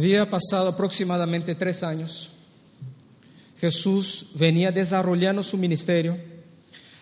[0.00, 2.30] Había pasado aproximadamente tres años.
[3.58, 6.16] Jesús venía desarrollando su ministerio.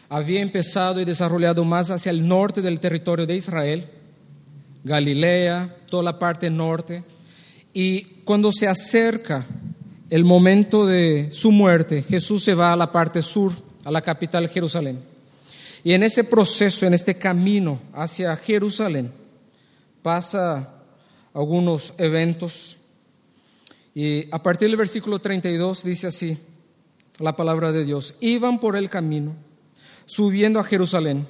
[0.08, 3.86] Había empezado y desarrollado más hacia el norte del territorio de Israel,
[4.82, 7.04] Galilea, toda la parte norte.
[7.72, 9.46] Y cuando se acerca
[10.10, 13.52] el momento de su muerte, Jesús se va a la parte sur,
[13.84, 14.98] a la capital Jerusalén.
[15.84, 19.12] Y en ese proceso, en este camino hacia Jerusalén,
[20.02, 20.68] pasa
[21.32, 22.74] algunos eventos.
[23.94, 26.38] Y a partir del versículo 32 dice así
[27.18, 28.14] la palabra de Dios.
[28.20, 29.34] Iban por el camino,
[30.06, 31.26] subiendo a Jerusalén,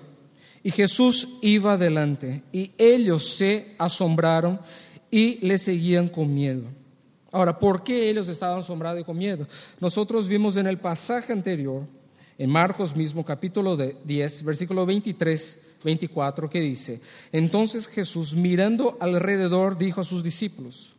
[0.62, 4.60] y Jesús iba adelante, y ellos se asombraron
[5.10, 6.64] y le seguían con miedo.
[7.30, 9.46] Ahora, ¿por qué ellos estaban asombrados y con miedo?
[9.80, 11.84] Nosotros vimos en el pasaje anterior,
[12.36, 17.00] en Marcos mismo, capítulo 10, versículo 23, 24, que dice,
[17.32, 20.94] entonces Jesús mirando alrededor dijo a sus discípulos,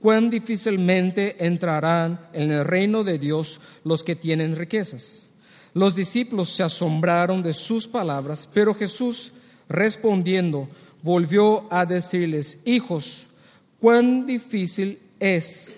[0.00, 5.26] cuán difícilmente entrarán en el reino de Dios los que tienen riquezas.
[5.74, 9.32] Los discípulos se asombraron de sus palabras, pero Jesús
[9.68, 10.68] respondiendo
[11.02, 13.26] volvió a decirles, hijos,
[13.80, 15.76] cuán difícil es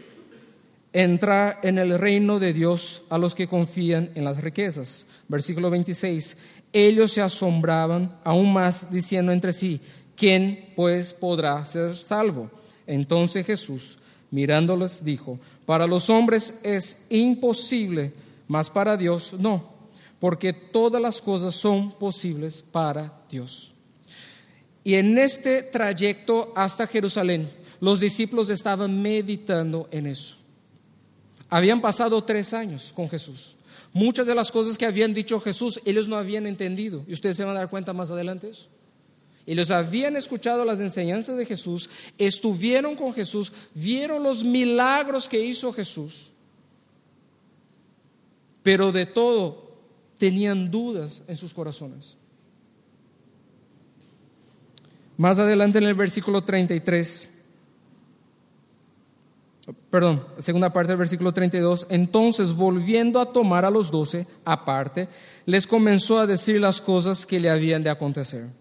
[0.92, 5.04] entrar en el reino de Dios a los que confían en las riquezas.
[5.28, 6.36] Versículo 26.
[6.72, 9.80] Ellos se asombraban aún más diciendo entre sí,
[10.16, 12.50] ¿quién pues podrá ser salvo?
[12.86, 13.98] Entonces Jesús,
[14.30, 18.12] mirándoles, dijo, para los hombres es imposible,
[18.46, 19.72] mas para Dios no,
[20.18, 23.72] porque todas las cosas son posibles para Dios.
[24.84, 30.36] Y en este trayecto hasta Jerusalén, los discípulos estaban meditando en eso.
[31.50, 33.56] Habían pasado tres años con Jesús.
[33.92, 37.04] Muchas de las cosas que habían dicho Jesús, ellos no habían entendido.
[37.06, 38.66] Y ustedes se van a dar cuenta más adelante de eso.
[39.50, 41.88] Ellos habían escuchado las enseñanzas de Jesús,
[42.18, 46.30] estuvieron con Jesús, vieron los milagros que hizo Jesús.
[48.62, 49.72] Pero de todo
[50.18, 52.14] tenían dudas en sus corazones.
[55.16, 57.30] Más adelante en el versículo 33
[59.90, 65.08] perdón, segunda parte del versículo 32, entonces volviendo a tomar a los doce aparte,
[65.46, 68.57] les comenzó a decir las cosas que le habían de acontecer.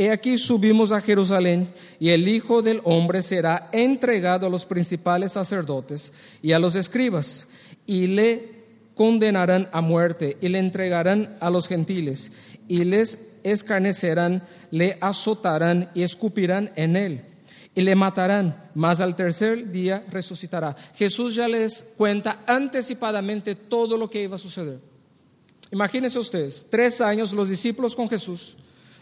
[0.00, 5.32] He aquí subimos a Jerusalén y el Hijo del Hombre será entregado a los principales
[5.32, 7.48] sacerdotes y a los escribas
[7.84, 8.58] y le
[8.94, 12.30] condenarán a muerte y le entregarán a los gentiles
[12.68, 17.24] y les escarnecerán, le azotarán y escupirán en él
[17.74, 20.76] y le matarán, mas al tercer día resucitará.
[20.94, 24.78] Jesús ya les cuenta anticipadamente todo lo que iba a suceder.
[25.72, 28.54] Imagínense ustedes, tres años los discípulos con Jesús,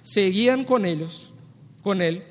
[0.07, 1.31] seguían con ellos,
[1.83, 2.23] con él,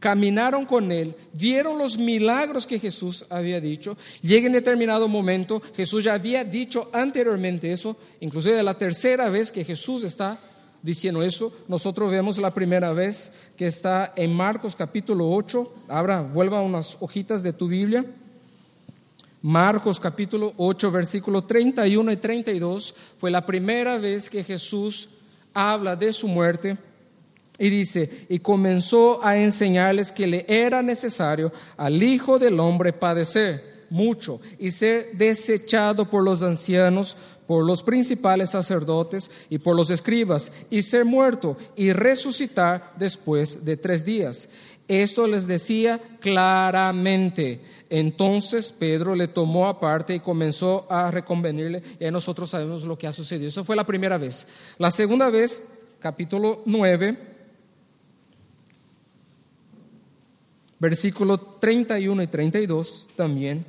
[0.00, 3.98] caminaron con él, vieron los milagros que Jesús había dicho.
[4.22, 9.62] Llega en determinado momento, Jesús ya había dicho anteriormente eso, inclusive la tercera vez que
[9.62, 10.40] Jesús está
[10.82, 11.52] diciendo eso.
[11.68, 15.74] Nosotros vemos la primera vez que está en Marcos capítulo 8.
[15.88, 18.06] Abra, vuelva unas hojitas de tu Biblia.
[19.42, 25.10] Marcos capítulo 8, versículo 31 y 32 fue la primera vez que Jesús
[25.52, 26.78] habla de su muerte
[27.62, 33.84] y dice, y comenzó a enseñarles que le era necesario al Hijo del Hombre padecer
[33.88, 40.50] mucho y ser desechado por los ancianos, por los principales sacerdotes y por los escribas,
[40.70, 44.48] y ser muerto y resucitar después de tres días.
[44.88, 47.60] Esto les decía claramente.
[47.90, 53.12] Entonces Pedro le tomó aparte y comenzó a reconvenirle, y nosotros sabemos lo que ha
[53.12, 53.50] sucedido.
[53.50, 54.48] Eso fue la primera vez.
[54.78, 55.62] La segunda vez,
[56.00, 57.31] capítulo 9,
[60.82, 63.64] versículo 31 y 32 también,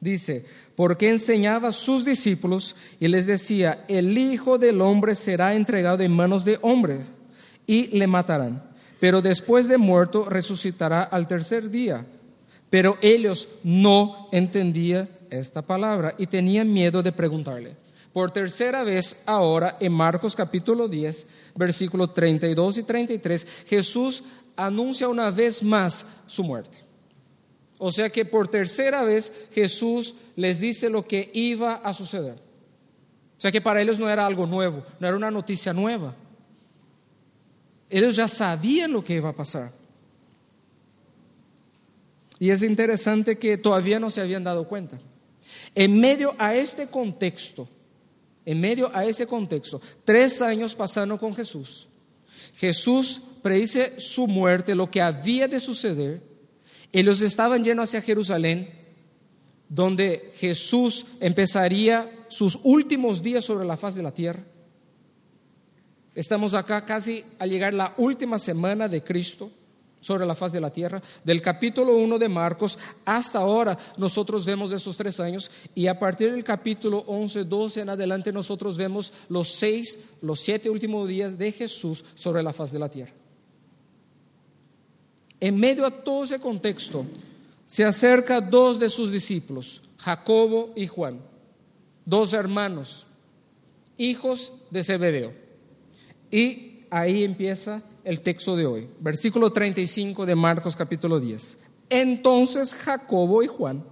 [0.00, 6.02] dice, porque enseñaba a sus discípulos y les decía, el Hijo del Hombre será entregado
[6.02, 7.02] en manos de hombres
[7.66, 8.62] y le matarán,
[8.98, 12.06] pero después de muerto resucitará al tercer día.
[12.70, 17.76] Pero ellos no entendían esta palabra y tenían miedo de preguntarle.
[18.14, 24.22] Por tercera vez ahora en Marcos capítulo 10, versículos 32 y 33, Jesús
[24.56, 26.78] anuncia una vez más su muerte.
[27.78, 32.36] O sea que por tercera vez Jesús les dice lo que iba a suceder.
[33.36, 36.14] O sea que para ellos no era algo nuevo, no era una noticia nueva.
[37.90, 39.72] Ellos ya sabían lo que iba a pasar.
[42.38, 44.98] Y es interesante que todavía no se habían dado cuenta.
[45.74, 47.68] En medio a este contexto,
[48.44, 51.86] en medio a ese contexto, tres años pasando con Jesús,
[52.56, 56.22] Jesús predice su muerte, lo que había de suceder,
[56.90, 58.70] Ellos estaban yendo hacia Jerusalén,
[59.68, 64.44] donde Jesús empezaría sus últimos días sobre la faz de la tierra.
[66.14, 69.50] Estamos acá casi a llegar la última semana de Cristo
[70.00, 71.02] sobre la faz de la tierra.
[71.22, 76.30] Del capítulo 1 de Marcos hasta ahora nosotros vemos esos tres años y a partir
[76.30, 81.52] del capítulo 11, 12 en adelante nosotros vemos los seis, los siete últimos días de
[81.52, 83.23] Jesús sobre la faz de la tierra.
[85.44, 87.04] En medio a todo ese contexto
[87.66, 91.20] se acerca dos de sus discípulos, Jacobo y Juan,
[92.06, 93.06] dos hermanos,
[93.98, 95.34] hijos de Zebedeo.
[96.30, 101.58] Y ahí empieza el texto de hoy, versículo 35 de Marcos capítulo 10.
[101.90, 103.84] Entonces Jacobo y Juan,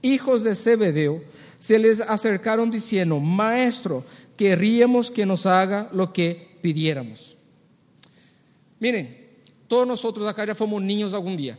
[0.00, 1.24] hijos de Zebedeo,
[1.58, 4.04] se les acercaron diciendo, Maestro,
[4.36, 7.36] querríamos que nos haga lo que pidiéramos.
[8.78, 9.17] Miren,
[9.68, 11.56] todos nosotros acá ya fuimos niños algún día,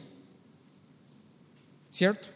[1.89, 2.27] ¿cierto?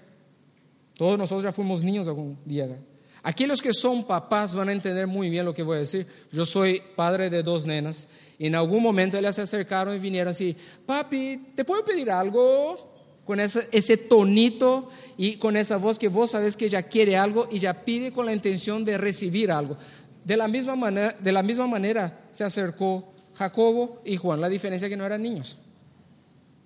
[0.96, 2.78] Todos nosotros ya fuimos niños algún día.
[3.22, 6.08] Aquí los que son papás van a entender muy bien lo que voy a decir.
[6.32, 8.08] Yo soy padre de dos nenas
[8.40, 10.56] en algún momento ellas se acercaron y vinieron así,
[10.86, 12.92] papi, ¿te puedo pedir algo?
[13.24, 17.48] Con ese, ese tonito y con esa voz que vos sabes que ella quiere algo
[17.50, 19.78] y ya pide con la intención de recibir algo.
[20.26, 24.42] De la misma manera, de la misma manera se acercó Jacobo y Juan.
[24.42, 25.56] La diferencia es que no eran niños.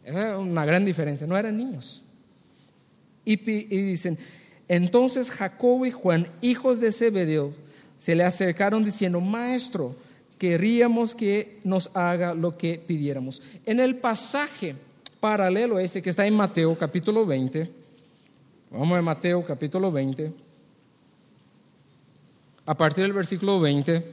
[0.08, 2.02] Esa es una gran diferencia, no eran niños.
[3.26, 4.18] Y, y dicen,
[4.70, 7.54] entonces Jacobo y Juan, hijos de Zebedeo,
[7.98, 9.98] se le acercaron diciendo, maestro,
[10.40, 13.42] queríamos que nos haga lo que pidiéramos.
[13.66, 14.78] En el pasaje
[15.20, 17.70] paralelo a ese que está en Mateo capítulo 20,
[18.72, 20.32] vamos a Mateo capítulo 20,
[22.66, 24.06] a partir del versículo 20,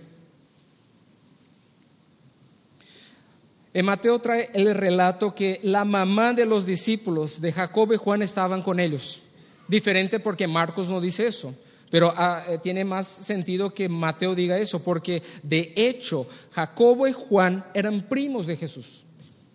[3.75, 8.23] en Mateo trae el relato que la mamá de los discípulos de Jacob y Juan
[8.23, 9.21] estaban con ellos.
[9.67, 11.53] Diferente porque Marcos no dice eso.
[11.91, 17.13] Pero ah, eh, tiene más sentido que Mateo diga eso, porque de hecho Jacobo y
[17.13, 19.05] Juan eran primos de Jesús.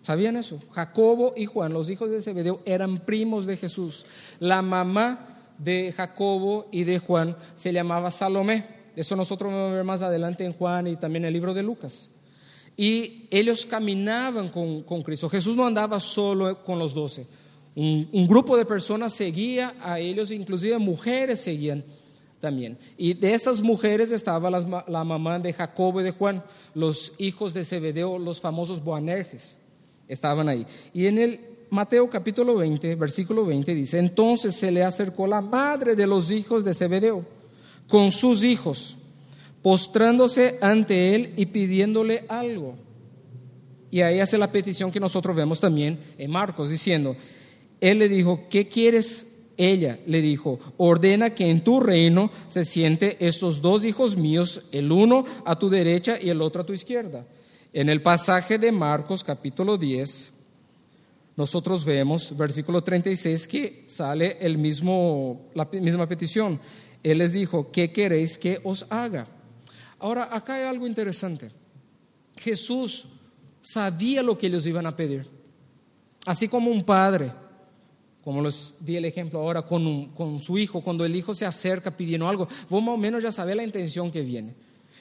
[0.02, 0.58] ¿Sabían eso?
[0.70, 4.04] Jacobo y Juan, los hijos de Zebedeo, eran primos de Jesús.
[4.38, 8.66] La mamá de Jacobo y de Juan se llamaba Salomé.
[8.96, 11.62] Eso nosotros vamos a ver más adelante en Juan y también en el libro de
[11.62, 12.10] Lucas.
[12.80, 15.28] Y ellos caminaban con, Cristo.
[15.28, 17.26] Jesús no andaba solo con los doce.
[17.74, 21.84] Un, grupo de personas seguía a ellos, inclusive mujeres seguían
[22.40, 22.78] también.
[22.96, 26.42] Y de estas mujeres estaba la, mamá de Jacobo y de Juan,
[26.74, 29.58] los hijos de Zebedeo, los famosos Boanerges,
[30.08, 30.66] estaban ahí.
[30.94, 35.94] Y en el Mateo capítulo 20, versículo 20 dice, entonces se le acercó la madre
[35.94, 37.26] de los hijos de Zebedeo
[37.88, 38.96] con sus hijos,
[39.62, 42.76] postrándose ante él y pidiéndole algo.
[43.90, 47.16] Y ahí hace la petición que nosotros vemos también en Marcos, diciendo,
[47.80, 49.26] él le dijo, ¿qué quieres
[49.60, 54.90] ella le dijo, ordena que en tu reino se siente estos dos hijos míos, el
[54.90, 57.26] uno a tu derecha y el otro a tu izquierda.
[57.74, 60.32] En el pasaje de Marcos capítulo 10,
[61.36, 66.58] nosotros vemos, versículo 36, que sale el mismo, la misma petición.
[67.02, 69.26] Él les dijo, ¿qué queréis que os haga?
[70.00, 71.50] Ahora, acá hay algo interesante.
[72.36, 73.06] Jesús
[73.62, 75.26] sabía lo que ellos iban a pedir.
[76.26, 77.32] Así como un padre
[78.22, 81.96] como les di el ejemplo ahora con, con su hijo, cuando el hijo se acerca
[81.96, 84.54] pidiendo algo, vos más o menos ya sabés la intención que viene.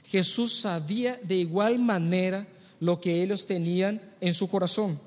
[0.06, 2.48] Jesús sabía de igual manera
[2.80, 5.00] lo que ellos tenían en su corazón.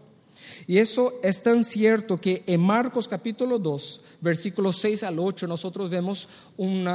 [0.67, 5.89] Y eso es tan cierto que en Marcos capítulo 2, versículos 6 al 8, nosotros
[5.89, 6.87] vemos un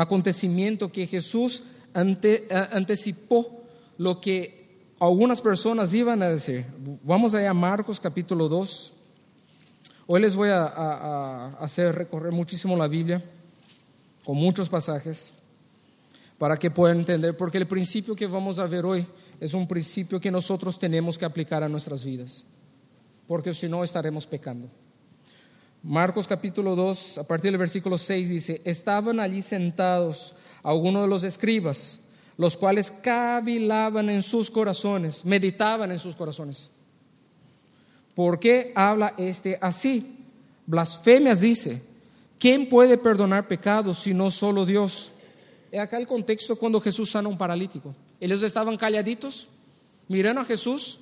[0.00, 1.62] acontecimiento que Jesús
[1.94, 3.64] ante, anticipó
[3.98, 6.66] lo que algunas personas iban a decir.
[7.02, 8.92] Vamos allá a Marcos capítulo 2,
[10.12, 13.22] Hoy les voy a, hacer recorrer muchísimo la Biblia
[14.24, 15.32] con muchos pasajes
[16.36, 19.06] para que puedan entender, porque el principio que vamos a ver hoy
[19.38, 22.42] es un principio que nosotros tenemos que aplicar a nuestras vidas,
[23.28, 24.66] porque si no estaremos pecando.
[25.80, 31.24] Marcos capítulo 2, a partir del versículo 6 dice, estaban allí sentados algunos de los
[31.24, 31.98] escribas,
[32.36, 36.70] los cuales cavilaban en sus corazones, meditaban en sus corazones.
[38.14, 40.16] ¿Por qué habla este así?
[40.66, 41.82] Blasfemias dice.
[42.38, 45.10] ¿Quién puede perdonar pecados si no solo Dios?
[45.70, 47.94] Es acá el contexto cuando Jesús sana a un paralítico.
[48.18, 49.46] Ellos estaban calladitos,
[50.08, 51.00] mirando a Jesús,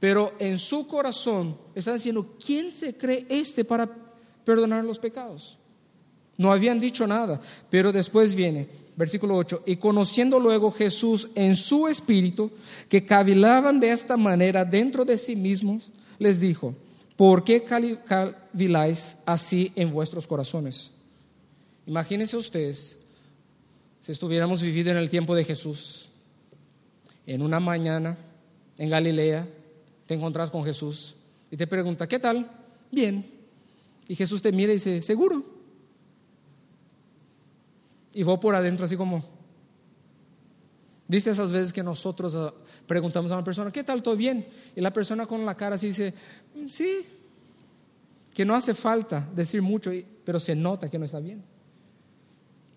[0.00, 3.88] pero en su corazón están diciendo, ¿quién se cree este para
[4.44, 5.58] perdonar los pecados?
[6.42, 11.86] No habían dicho nada, pero después viene, versículo 8, y conociendo luego Jesús en su
[11.86, 12.50] espíritu,
[12.88, 16.74] que cavilaban de esta manera dentro de sí mismos, les dijo,
[17.16, 20.90] ¿por qué caviláis así en vuestros corazones?
[21.86, 22.96] Imagínense ustedes
[24.00, 26.08] si estuviéramos vivido en el tiempo de Jesús,
[27.24, 28.18] en una mañana
[28.78, 29.46] en Galilea,
[30.08, 31.14] te encontrás con Jesús
[31.52, 32.50] y te pregunta, ¿qué tal?
[32.90, 33.24] Bien.
[34.08, 35.51] Y Jesús te mira y dice, ¿seguro?
[38.14, 39.24] Y vos por adentro así como,
[41.08, 42.52] ¿viste esas veces que nosotros ah,
[42.86, 44.02] preguntamos a una persona, ¿qué tal?
[44.02, 44.46] ¿Todo bien?
[44.76, 46.14] Y la persona con la cara así dice,
[46.54, 47.06] mm, sí,
[48.34, 49.90] que no hace falta decir mucho,
[50.24, 51.42] pero se nota que no está bien.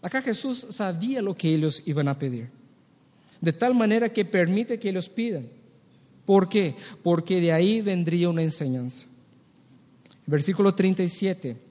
[0.02, 2.50] Acá Jesús sabía lo que ellos iban a pedir,
[3.42, 5.48] de tal manera que permite que ellos pidan.
[6.26, 6.76] ¿Por qué?
[7.04, 9.08] Porque de ahí vendría una enseñanza.
[10.26, 11.65] Versículo 37.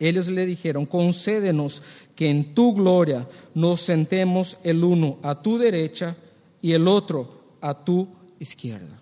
[0.00, 1.82] Ellos le dijeron, concédenos
[2.14, 6.16] que en tu gloria nos sentemos el uno a tu derecha
[6.62, 8.06] y el otro a tu
[8.38, 9.00] izquierda.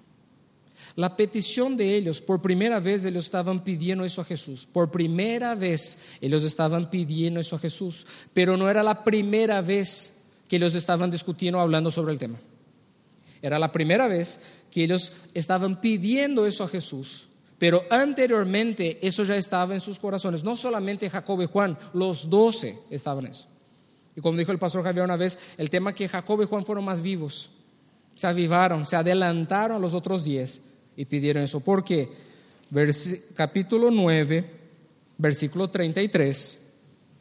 [0.97, 4.67] La petición de ellos, por primera vez ellos estaban pidiendo eso a Jesús.
[4.73, 8.07] Por primera vez ellos estaban pidiendo eso a Jesús.
[8.33, 10.15] Pero no era la primera vez
[10.49, 12.39] que ellos estaban discutiendo, hablando sobre el tema.
[13.43, 14.39] Era la primera vez
[14.71, 17.29] que ellos estaban pidiendo eso a Jesús.
[17.59, 20.45] Pero anteriormente eso ya estaba en sus corazones.
[20.45, 23.47] No solamente Jacob y Juan, los doce estaban en eso.
[24.15, 26.85] Y como dijo el pastor Javier una vez, el tema que Jacob y Juan fueron
[26.85, 27.51] más vivos.
[28.15, 30.61] Se avivaron, se adelantaron a los otros diez
[30.97, 31.61] y pidieron eso.
[31.61, 32.27] ¿Por qué?
[33.35, 34.51] capítulo 9,
[35.19, 36.63] versículo 33.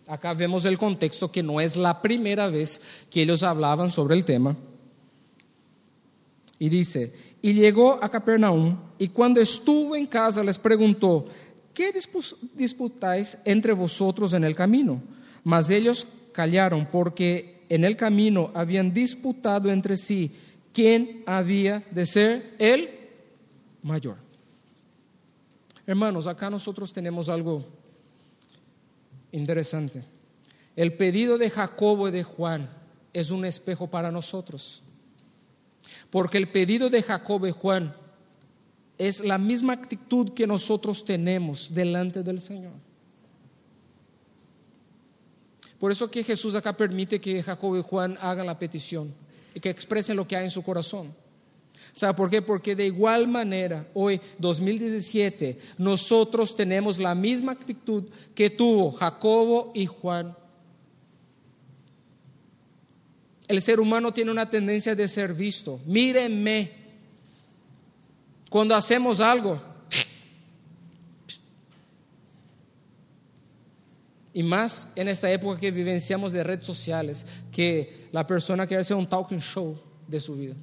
[0.07, 4.25] Acá vemos el contexto que no es la primera vez que ellos hablaban sobre el
[4.25, 4.55] tema.
[6.57, 7.13] Y dice,
[7.45, 11.27] y llegó a Capernaum, y cuando estuvo en casa les preguntó,
[11.75, 11.93] ¿qué
[12.55, 14.99] disputáis entre vosotros en el camino?
[15.43, 20.31] Mas ellos callaron porque en el camino habían disputado entre sí
[20.73, 22.89] quién había de ser el
[23.83, 24.17] mayor.
[25.85, 27.63] Hermanos, acá nosotros tenemos algo
[29.31, 30.03] interesante.
[30.75, 32.67] El pedido de Jacobo y de Juan
[33.13, 34.81] es un espejo para nosotros.
[36.09, 37.95] Porque el pedido de Jacob y Juan
[38.97, 42.73] es la misma actitud que nosotros tenemos delante del Señor.
[45.79, 49.13] Por eso que Jesús acá permite que Jacob y Juan hagan la petición
[49.53, 51.13] y que expresen lo que hay en su corazón.
[51.93, 52.41] ¿Sabe por qué?
[52.41, 59.85] Porque de igual manera, hoy, 2017, nosotros tenemos la misma actitud que tuvo Jacobo y
[59.85, 60.35] Juan
[63.47, 65.79] el ser humano tiene una tendencia de ser visto.
[65.85, 66.71] Mírenme.
[68.49, 69.61] Cuando hacemos algo.
[74.33, 78.97] Y más en esta época que vivenciamos de redes sociales, que la persona quiere hacer
[78.97, 80.55] un talking show de su vida.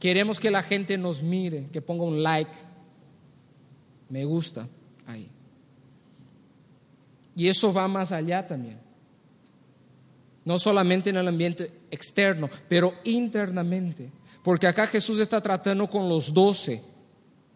[0.00, 2.50] Queremos que la gente nos mire, que ponga un like,
[4.08, 4.66] me gusta
[5.06, 5.28] ahí.
[7.34, 8.85] Y eso va más allá también
[10.46, 14.10] no solamente en el ambiente externo, pero internamente.
[14.44, 16.82] Porque acá Jesús está tratando con los doce,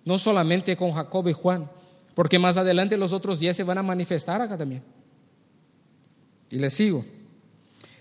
[0.04, 1.70] no solamente con Jacob y Juan,
[2.16, 4.82] porque más adelante los otros diez se van a manifestar acá también.
[6.50, 7.04] Y les sigo.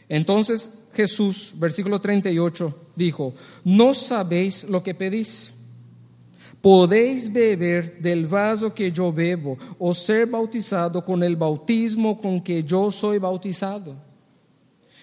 [0.09, 5.53] Entonces Jesús, versículo 38, dijo, no sabéis lo que pedís.
[6.61, 12.63] Podéis beber del vaso que yo bebo o ser bautizado con el bautismo con que
[12.63, 14.08] yo soy bautizado.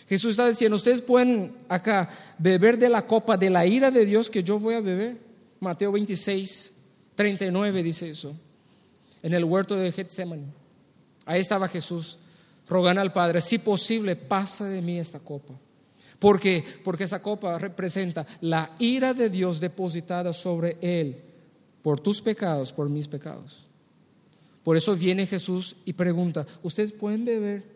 [0.08, 2.08] Jesús está diciendo, ustedes pueden acá
[2.38, 5.18] beber de la copa de la ira de Dios que yo voy a beber.
[5.58, 6.72] Mateo 26,
[7.14, 8.34] 39 dice eso.
[9.22, 10.46] En el huerto de Getsemaní.
[11.24, 12.18] Ahí estaba Jesús
[12.68, 15.54] rogando al Padre, si posible, pasa de mí esta copa.
[16.18, 16.64] ¿Por qué?
[16.84, 21.16] Porque esa copa representa la ira de Dios depositada sobre Él
[21.82, 23.64] por tus pecados, por mis pecados.
[24.64, 27.75] Por eso viene Jesús y pregunta, ¿ustedes pueden beber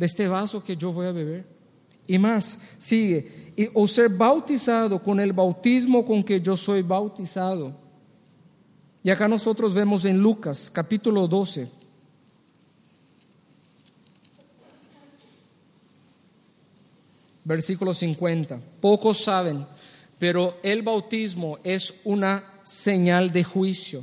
[0.00, 1.44] de este vaso que yo voy a beber.
[2.06, 7.76] Y más, sigue, y, o ser bautizado con el bautismo con que yo soy bautizado.
[9.04, 11.68] Y acá nosotros vemos en Lucas capítulo 12.
[17.44, 18.58] Versículo 50.
[18.80, 19.66] Pocos saben,
[20.18, 24.02] pero el bautismo es una señal de juicio.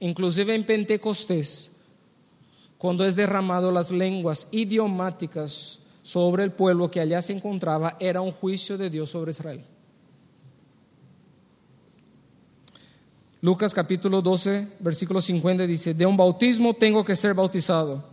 [0.00, 1.75] Inclusive en Pentecostés,
[2.78, 8.30] cuando es derramado las lenguas idiomáticas sobre el pueblo que allá se encontraba, era un
[8.30, 9.64] juicio de Dios sobre Israel.
[13.40, 18.04] Lucas capítulo 12, versículo 50 dice, de un bautismo tengo que ser bautizado,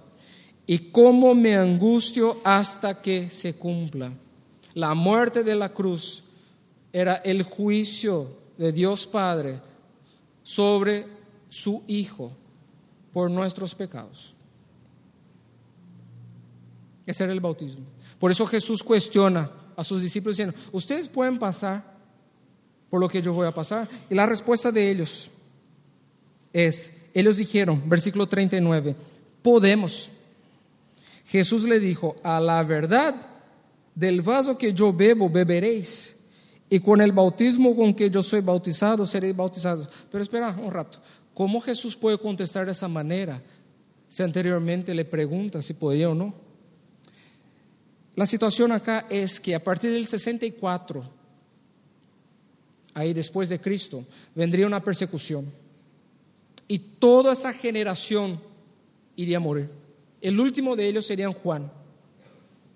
[0.65, 4.13] y cómo me angustio hasta que se cumpla.
[4.74, 6.24] La muerte de la cruz
[6.91, 9.60] era el juicio de Dios Padre
[10.41, 11.05] sobre
[11.50, 12.32] su Hijo
[13.12, 14.34] por nuestros pecados.
[17.05, 17.86] Ese era el bautismo.
[18.19, 21.83] Por eso Jesús cuestiona a sus discípulos diciendo, ustedes pueden pasar
[22.89, 23.89] por lo que yo voy a pasar.
[24.10, 25.29] Y la respuesta de ellos
[26.53, 28.95] es, ellos dijeron, versículo 39,
[29.41, 30.10] podemos.
[31.25, 33.15] Jesús le dijo, a la verdad,
[33.95, 36.15] del vaso que yo bebo, beberéis.
[36.69, 39.89] Y con el bautismo con que yo soy bautizado, seréis bautizados.
[40.12, 41.00] Pero espera un rato,
[41.33, 43.41] ¿cómo Jesús puede contestar de esa manera
[44.07, 46.42] si anteriormente le pregunta si podía o no?
[48.15, 51.03] La situación acá es que a partir del 64,
[52.93, 54.05] ahí después de Cristo,
[54.36, 55.51] vendría una persecución.
[56.67, 58.39] Y toda esa generación
[59.15, 59.70] iría a morir.
[60.22, 61.72] El último de ellos sería Juan,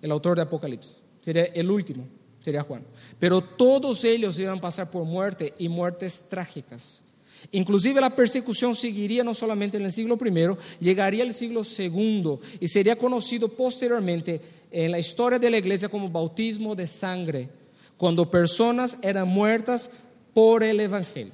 [0.01, 0.95] el autor de Apocalipsis.
[1.21, 2.05] Sería el último,
[2.39, 2.83] sería Juan.
[3.19, 7.03] Pero todos ellos iban a pasar por muerte y muertes trágicas.
[7.51, 12.67] Inclusive la persecución seguiría no solamente en el siglo I, llegaría al siglo II y
[12.67, 14.41] sería conocido posteriormente
[14.71, 17.49] en la historia de la iglesia como bautismo de sangre,
[17.97, 19.89] cuando personas eran muertas
[20.33, 21.33] por el Evangelio.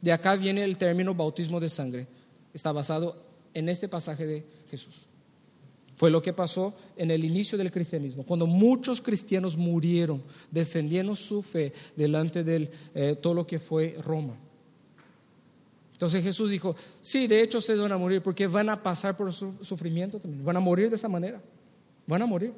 [0.00, 2.06] De acá viene el término bautismo de sangre.
[2.54, 5.08] Está basado en este pasaje de Jesús.
[5.96, 11.42] Fue lo que pasó en el inicio del cristianismo, cuando muchos cristianos murieron defendiendo su
[11.42, 14.36] fe delante de eh, todo lo que fue Roma.
[15.98, 19.32] Entonces Jesús dijo, sí, de hecho ustedes van a morir porque van a pasar por
[19.32, 21.42] su sufrimiento también, van a morir de esa manera,
[22.06, 22.52] van a morir.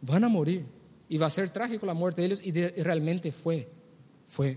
[0.00, 0.64] Van a morir.
[1.06, 3.68] Y va a ser trágico la muerte de ellos y, y realmente fue,
[4.26, 4.56] fue.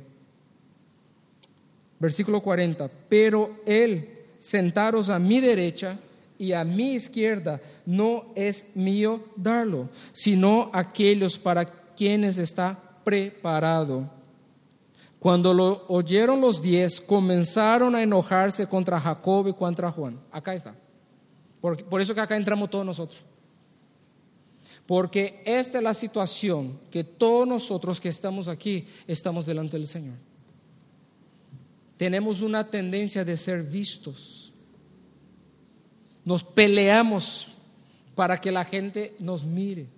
[2.00, 4.08] Versículo 40, pero Él,
[4.40, 6.00] sentaros a mi derecha
[6.38, 14.16] y a mi izquierda, no es mío darlo, sino aquellos para quienes está preparado.
[15.28, 20.18] Cuando lo oyeron los diez, comenzaron a enojarse contra Jacob y contra Juan.
[20.32, 20.74] Acá está.
[21.60, 23.20] Por, por, eso que acá entramos todos nosotros.
[24.86, 30.16] Porque esta es la situación que todos nosotros que estamos aquí estamos delante del Señor.
[31.98, 34.54] Tenemos una tendencia de ser vistos.
[36.24, 37.50] Nos peleamos
[38.16, 39.90] para que la gente nos mire.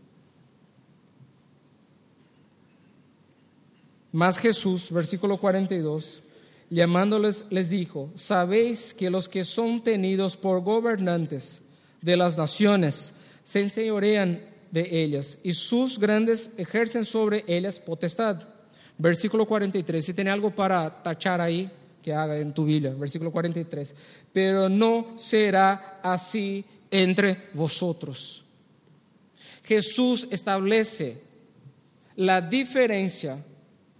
[4.12, 6.22] Mas Jesús, versículo 42,
[6.70, 11.62] llamándoles, les dijo, sabéis que los que son tenidos por gobernantes
[12.02, 13.12] de las naciones
[13.44, 14.42] se enseñorean
[14.72, 18.48] de ellas y sus grandes ejercen sobre ellas potestad.
[18.98, 21.70] Versículo 43, si tiene algo para tachar ahí,
[22.02, 23.96] que haga en tu Biblia, versículo 43.
[24.32, 28.44] Pero no será así entre vosotros.
[29.64, 31.22] Jesús establece
[32.16, 33.44] la diferencia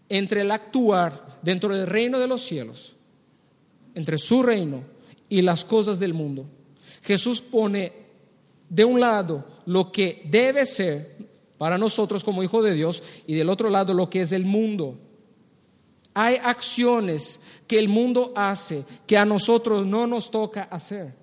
[0.10, 2.96] entre el actuar dentro del reino de los cielos,
[3.94, 4.84] entre su reino
[5.30, 6.46] y las cosas del mundo.
[7.04, 7.94] Jesús pone
[8.68, 11.18] de un lado lo que debe ser
[11.58, 14.98] para nosotros como hijo de Dios y del otro lado lo que es el mundo.
[16.14, 21.14] Hay acciones que el mundo hace que a nosotros no nos toca hacer.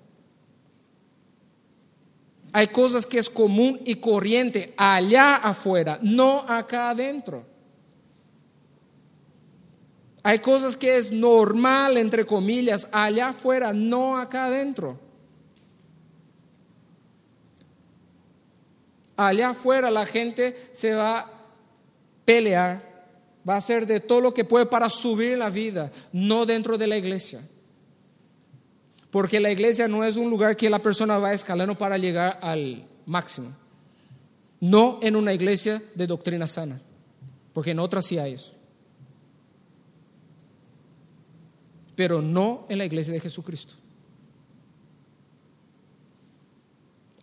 [2.53, 7.56] Hay cosas que es común y corriente allá afuera, no acá adentro.
[10.27, 14.99] Hay cosas que es normal, entre comillas, allá afuera, no acá adentro.
[19.15, 21.31] Allá afuera la gente se va a
[22.25, 22.83] pelear,
[23.47, 26.87] va a hacer de todo lo que puede para subir la vida, no dentro de
[26.87, 27.47] la iglesia.
[29.09, 32.85] Porque la iglesia no es un lugar que la persona va escalando para llegar al
[33.05, 33.55] máximo.
[34.59, 36.81] No en una iglesia de doctrina sana,
[37.53, 38.56] porque en otras sí hay eso.
[41.97, 43.73] Pero no en la iglesia de Jesucristo.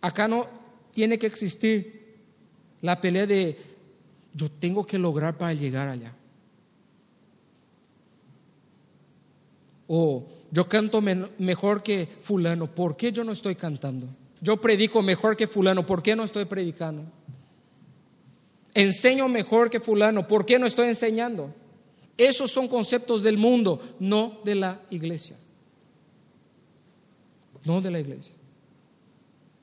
[0.01, 0.45] Acá no
[0.93, 2.17] tiene que existir
[2.81, 3.57] la pelea de
[4.33, 6.13] yo tengo que lograr para llegar allá.
[9.87, 14.09] O yo canto mejor que fulano, ¿por qué yo no estoy cantando?
[14.41, 17.05] Yo predico mejor que fulano, ¿por qué no estoy predicando?
[18.73, 21.53] Enseño mejor que fulano, ¿por qué no estoy enseñando?
[22.17, 25.37] Esos son conceptos del mundo, no de la iglesia.
[27.65, 28.33] No de la iglesia.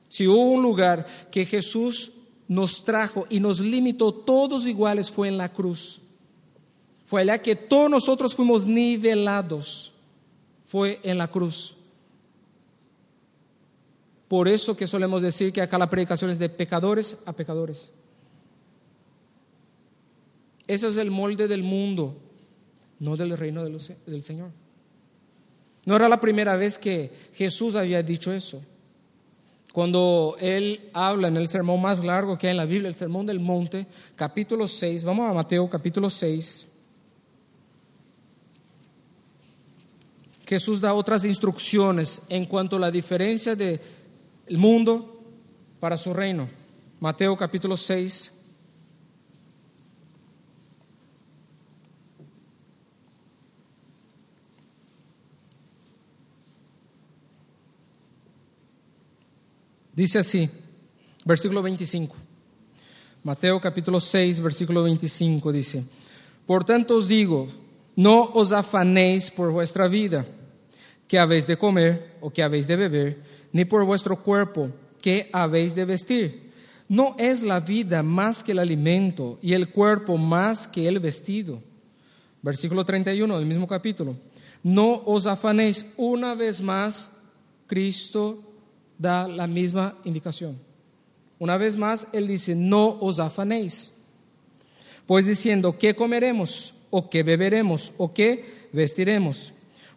[0.09, 2.11] Si hubo un lugar que Jesús
[2.47, 6.01] nos trajo y nos limitó todos iguales fue en la cruz.
[7.05, 9.91] Fue allá que todos nosotros fuimos nivelados.
[10.65, 11.75] Fue en la cruz.
[14.27, 17.91] Por eso que solemos decir que acá la predicación es de pecadores a pecadores.
[20.65, 22.17] Ese es el molde del mundo.
[23.03, 24.51] No del reino del Señor.
[25.85, 28.61] No era la primera vez que Jesús había dicho eso.
[29.73, 33.25] Cuando él habla en el sermón más largo que hay en la Biblia, el sermón
[33.25, 33.85] del monte,
[34.15, 36.67] capítulo 6, vamos a Mateo capítulo 6.
[40.45, 43.79] Jesús da otras instrucciones en cuanto a la diferencia del
[44.49, 45.19] mundo
[45.79, 46.47] para su reino.
[46.99, 48.31] Mateo capítulo 6.
[59.93, 60.49] Dice así,
[61.23, 62.15] versículo 25.
[63.23, 65.85] Mateo capítulo 6, versículo 25 dice,
[66.47, 67.47] Por tanto os digo,
[67.95, 70.25] no os afanéis por vuestra vida,
[71.07, 75.75] que habéis de comer o que habéis de beber, ni por vuestro cuerpo, que habéis
[75.75, 76.51] de vestir.
[76.89, 81.61] ¿No es la vida más que el alimento y el cuerpo más que el vestido?
[82.41, 84.17] Versículo 31 del mismo capítulo.
[84.63, 87.11] No os afanéis una vez más,
[87.67, 88.52] Cristo
[88.97, 90.59] da la misma indicación.
[91.39, 93.91] Una vez más, Él dice, no os afanéis.
[95.05, 96.73] Pues diciendo, ¿qué comeremos?
[96.89, 97.91] ¿O qué beberemos?
[97.97, 99.51] ¿O qué vestiremos?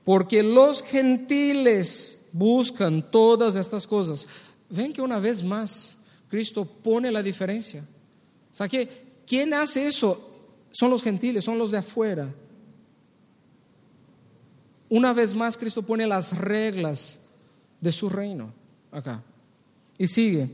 [0.04, 4.26] Porque los gentiles buscan todas estas cosas.
[4.68, 5.96] Ven que una vez más
[6.28, 7.84] Cristo pone la diferencia.
[8.58, 8.88] O que,
[9.26, 10.30] ¿quién hace eso?
[10.70, 12.34] Son los gentiles, son los de afuera.
[14.88, 17.18] Una vez más Cristo pone las reglas
[17.80, 18.52] de su reino
[18.96, 19.22] acá.
[19.98, 20.48] Y sigue.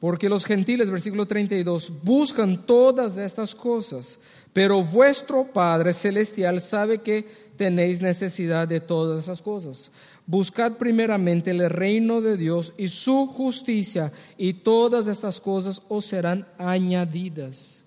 [0.00, 4.18] Porque los gentiles, versículo 32, buscan todas estas cosas,
[4.52, 9.90] pero vuestro Padre Celestial sabe que tenéis necesidad de todas esas cosas.
[10.24, 16.46] Buscad primeramente el reino de Dios y su justicia, y todas estas cosas os serán
[16.58, 17.84] añadidas.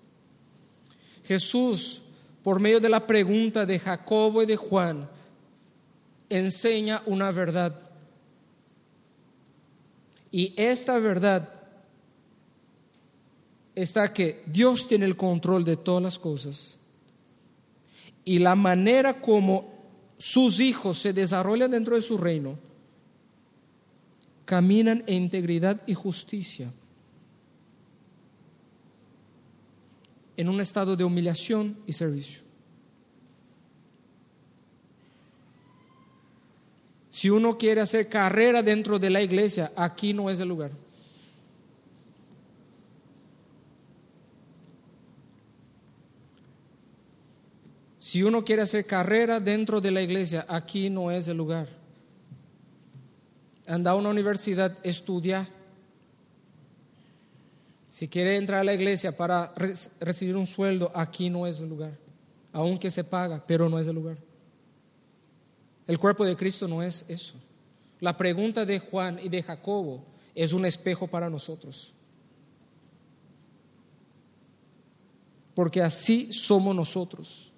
[1.24, 2.02] Jesús,
[2.42, 5.08] por medio de la pregunta de Jacobo y de Juan,
[6.28, 7.91] enseña una verdad
[10.32, 11.62] y esta verdad
[13.74, 16.78] está que Dios tiene el control de todas las cosas.
[18.24, 19.70] Y la manera como
[20.16, 22.58] sus hijos se desarrollan dentro de su reino,
[24.46, 26.72] caminan en integridad y justicia.
[30.36, 32.40] En un estado de humillación y servicio.
[37.22, 40.72] Si uno quiere hacer carrera dentro de la iglesia, aquí no es el lugar.
[48.00, 51.68] Si uno quiere hacer carrera dentro de la iglesia, aquí no es el lugar.
[53.68, 55.48] Anda a una universidad, estudia.
[57.88, 59.54] Si quiere entrar a la iglesia para
[60.00, 61.92] recibir un sueldo, aquí no es el lugar.
[62.50, 64.31] Aunque se paga, pero no es el lugar.
[65.86, 67.34] El cuerpo de Cristo no es eso.
[68.00, 71.92] La pregunta de Juan y de Jacobo es un espejo para nosotros.
[75.54, 77.52] Porque así somos nosotros.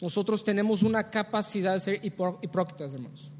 [0.00, 3.30] Nosotros tenemos una capacidad de ser hipócritas, hermanos.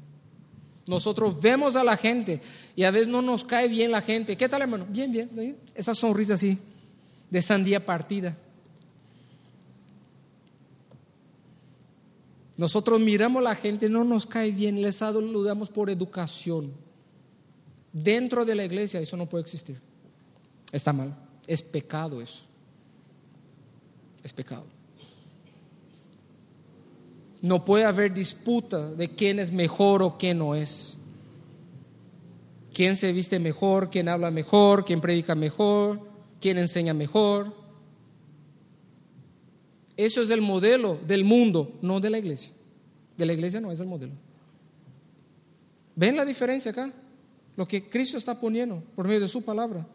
[0.87, 2.41] Nosotros vemos a la gente
[2.75, 4.37] y a veces no nos cae bien la gente.
[4.37, 4.85] ¿Qué tal, hermano?
[4.87, 5.57] Bien, bien.
[5.73, 6.57] Esa sonrisa así,
[7.29, 8.37] de sandía partida.
[12.55, 16.71] Nosotros miramos a la gente, no nos cae bien, les saludamos por educación.
[17.91, 19.79] Dentro de la iglesia eso no puede existir.
[20.71, 21.15] Está mal.
[21.47, 22.43] Es pecado eso.
[24.23, 24.65] Es pecado.
[27.41, 30.95] No puede haber disputa de quién es mejor o quién no es.
[32.73, 35.99] Quién se viste mejor, quién habla mejor, quién predica mejor,
[36.39, 37.62] quién enseña mejor.
[39.95, 42.51] Eso es el modelo del mundo, no de la iglesia.
[43.17, 44.13] De la iglesia no es el modelo.
[45.95, 46.91] ¿Ven la diferencia acá?
[47.55, 49.85] Lo que Cristo está poniendo por medio de su palabra.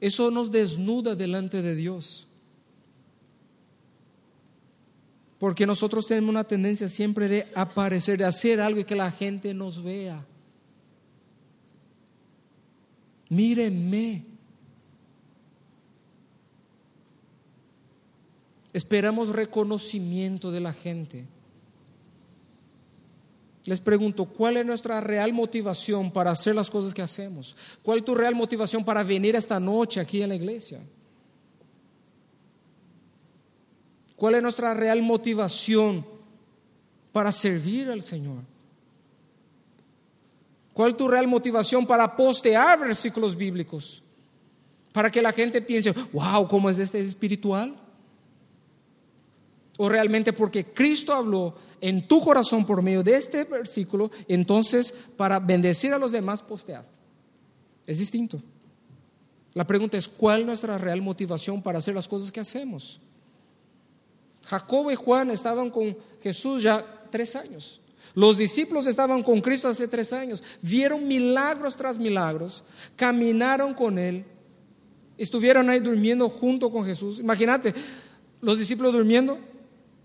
[0.00, 2.26] Eso nos desnuda delante de Dios.
[5.38, 9.54] Porque nosotros tenemos una tendencia siempre de aparecer, de hacer algo y que la gente
[9.54, 10.24] nos vea.
[13.30, 14.33] Mírenme.
[18.74, 21.24] Esperamos reconocimiento de la gente.
[23.66, 27.56] Les pregunto, ¿cuál es nuestra real motivación para hacer las cosas que hacemos?
[27.84, 30.80] ¿Cuál es tu real motivación para venir esta noche aquí en la iglesia?
[34.16, 36.04] ¿Cuál es nuestra real motivación
[37.12, 38.42] para servir al Señor?
[40.72, 44.02] ¿Cuál es tu real motivación para postear versículos bíblicos?
[44.92, 47.83] Para que la gente piense, wow, ¿cómo es este espiritual?
[49.78, 55.40] O realmente porque Cristo habló en tu corazón por medio de este versículo, entonces para
[55.40, 56.94] bendecir a los demás posteaste.
[57.86, 58.40] Es distinto.
[59.52, 63.00] La pregunta es, ¿cuál es nuestra real motivación para hacer las cosas que hacemos?
[64.46, 67.80] Jacobo y Juan estaban con Jesús ya tres años.
[68.14, 70.42] Los discípulos estaban con Cristo hace tres años.
[70.62, 72.62] Vieron milagros tras milagros.
[72.96, 74.24] Caminaron con Él.
[75.16, 77.18] Estuvieron ahí durmiendo junto con Jesús.
[77.18, 77.74] Imagínate,
[78.40, 79.38] los discípulos durmiendo.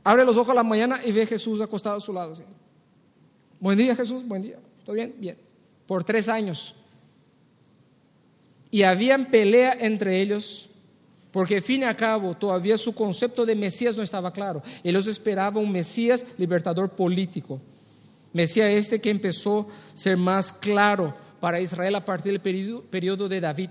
[0.03, 2.35] Abre los ojos a la mañana y ve a Jesús acostado a su lado.
[3.59, 4.57] Buen día Jesús, buen día.
[4.85, 5.15] ¿Todo bien?
[5.17, 5.37] Bien.
[5.85, 6.75] Por tres años.
[8.71, 10.69] Y habían pelea entre ellos
[11.31, 14.63] porque, fin y cabo, todavía su concepto de Mesías no estaba claro.
[14.83, 17.61] Ellos esperaban un Mesías libertador político.
[18.33, 19.61] Mesías este que empezó
[19.93, 23.69] a ser más claro para Israel a partir del periodo, de David.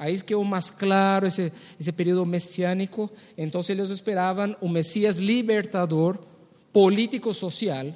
[0.00, 3.10] Ahí es quedó más claro ese, ese periodo mesiánico.
[3.36, 6.18] Entonces ellos esperaban un Mesías libertador,
[6.72, 7.94] político-social,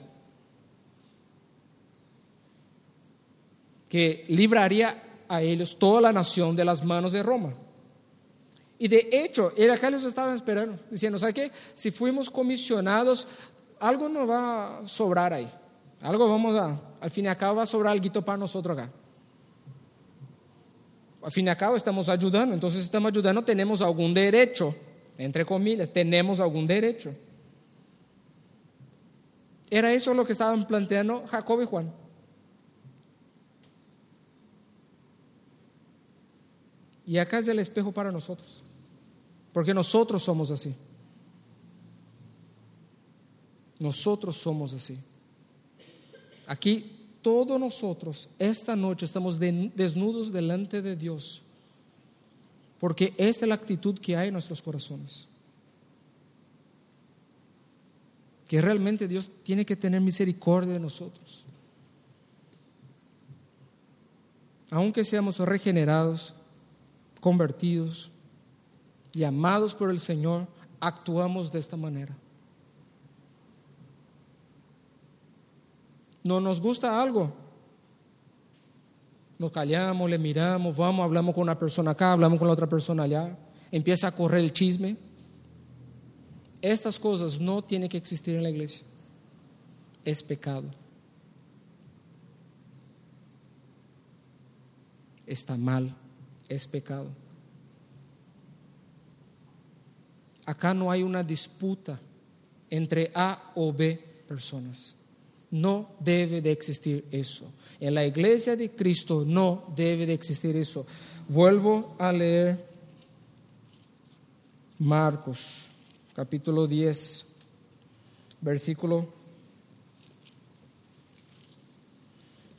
[3.88, 7.54] que libraría a ellos toda la nación de las manos de Roma.
[8.78, 11.52] Y de hecho, era que ellos estaban esperando, diciendo, ¿sabe qué?
[11.72, 13.26] Si fuimos comisionados,
[13.80, 15.50] algo nos va a sobrar ahí.
[16.02, 18.90] Algo vamos a, al fin y al cabo va a sobrar algo para nosotros acá.
[21.24, 24.74] Al fin y al cabo estamos ayudando, entonces estamos ayudando, tenemos algún derecho,
[25.16, 27.14] entre comillas, tenemos algún derecho.
[29.70, 31.94] Era eso lo que estaban planteando Jacob y Juan.
[37.06, 38.62] Y acá es el espejo para nosotros.
[39.54, 40.76] Porque nosotros somos así.
[43.78, 44.98] Nosotros somos así.
[46.46, 46.93] Aquí
[47.24, 51.40] todos nosotros esta noche estamos desnudos delante de Dios.
[52.78, 55.26] Porque esta es la actitud que hay en nuestros corazones.
[58.46, 61.42] Que realmente Dios tiene que tener misericordia de nosotros.
[64.70, 66.34] Aunque seamos regenerados,
[67.22, 68.10] convertidos,
[69.14, 70.46] y amados por el Señor,
[70.78, 72.14] actuamos de esta manera.
[76.24, 77.32] No nos gusta algo.
[79.38, 83.02] Nos callamos, le miramos, vamos, hablamos con una persona acá, hablamos con la otra persona
[83.02, 83.36] allá.
[83.70, 84.96] Empieza a correr el chisme.
[86.62, 88.84] Estas cosas no tienen que existir en la iglesia.
[90.02, 90.64] Es pecado.
[95.26, 95.94] Está mal.
[96.48, 97.08] Es pecado.
[100.46, 102.00] Acá no hay una disputa
[102.70, 104.96] entre A o B personas.
[105.54, 107.50] No debe de existir eso.
[107.78, 110.84] En la iglesia de Cristo no debe de existir eso.
[111.28, 112.64] Vuelvo a leer
[114.78, 115.66] Marcos,
[116.14, 117.24] capítulo 10,
[118.40, 119.06] versículo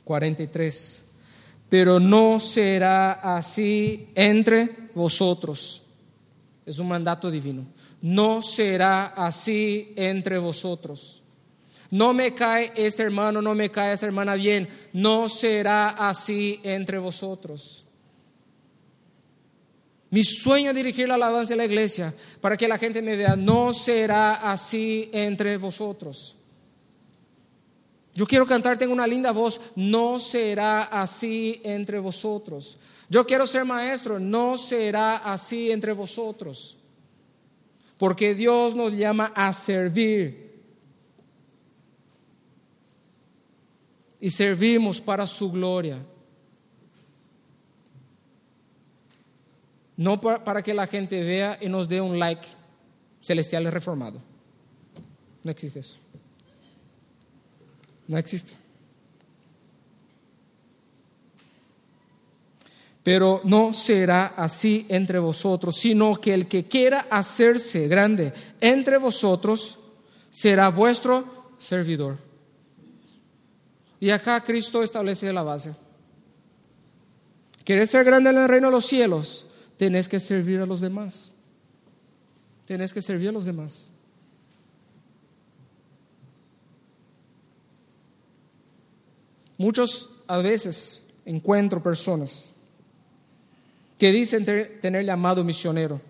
[0.04, 1.02] 43.
[1.68, 5.82] Pero no será así entre vosotros.
[6.64, 11.22] Es un mandato divino no será así entre vosotros.
[11.90, 16.98] No me cae este hermano, no me cae esta hermana bien, no será así entre
[16.98, 17.84] vosotros.
[20.10, 23.36] Mi sueño es dirigir la alabanza a la iglesia para que la gente me vea,
[23.36, 26.34] no será así entre vosotros.
[28.14, 32.78] Yo quiero cantar, tengo una linda voz, no será así entre vosotros.
[33.10, 36.76] Yo quiero ser maestro, no será así entre vosotros
[37.98, 40.45] porque Dios nos llama a servir.
[44.20, 45.98] Y servimos para su gloria.
[49.96, 52.46] No para que la gente vea y nos dé un like
[53.20, 54.20] celestial reformado.
[55.42, 55.96] No existe eso.
[58.08, 58.54] No existe.
[63.02, 69.78] Pero no será así entre vosotros, sino que el que quiera hacerse grande entre vosotros
[70.28, 72.25] será vuestro servidor.
[74.00, 75.74] Y acá Cristo establece la base.
[77.64, 79.46] ¿Quieres ser grande en el reino de los cielos?
[79.76, 81.32] Tenés que servir a los demás.
[82.66, 83.88] Tenés que servir a los demás.
[89.58, 92.52] Muchos a veces encuentro personas
[93.98, 96.00] que dicen tener llamado misionero.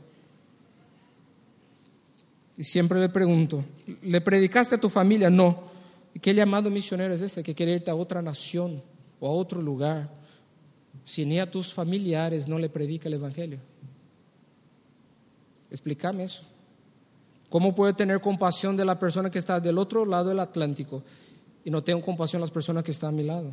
[2.57, 3.65] Y siempre le pregunto,
[4.03, 5.31] ¿le predicaste a tu familia?
[5.31, 5.76] No.
[6.17, 7.43] ¿Y qué llamado misionero es ese?
[7.43, 8.83] Que quiere irte a otra nación
[9.21, 10.09] o a otro lugar.
[11.05, 13.59] Si ni a tus familiares no le predica el Evangelio.
[15.71, 16.41] Explícame eso.
[17.51, 21.03] ¿Cómo puedo tener compasión de la persona que está del otro lado del Atlántico
[21.63, 23.53] y no tengo compasión de las personas que están a mi lado?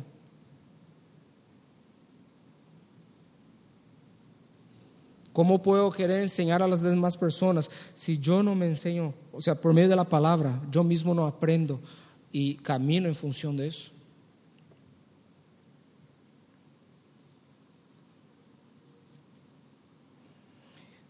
[5.34, 9.12] ¿Cómo puedo querer enseñar a las demás personas si yo no me enseño?
[9.32, 11.78] O sea, por medio de la palabra, yo mismo no aprendo
[12.34, 13.92] y camino en función de eso.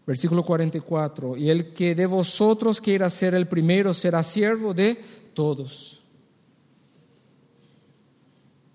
[0.05, 5.01] Versículo 44, y el que de vosotros quiera ser el primero será siervo de
[5.33, 5.99] todos.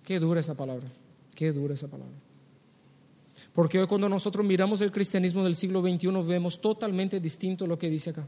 [0.02, 0.88] Qué dura esa palabra,
[1.36, 2.16] qué dura esa palabra.
[3.52, 7.88] Porque hoy cuando nosotros miramos el cristianismo del siglo XXI vemos totalmente distinto lo que
[7.88, 8.26] dice acá.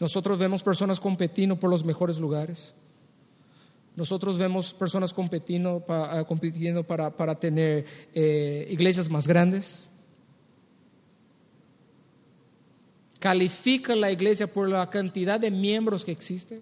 [0.00, 2.72] Nosotros vemos personas competiendo por los mejores lugares.
[3.96, 7.84] Nosotros vemos personas competiendo, ah, compitiendo para, para tener
[8.14, 9.88] eh, iglesias más grandes.
[13.18, 16.60] Califica la iglesia por la cantidad de miembros que existe.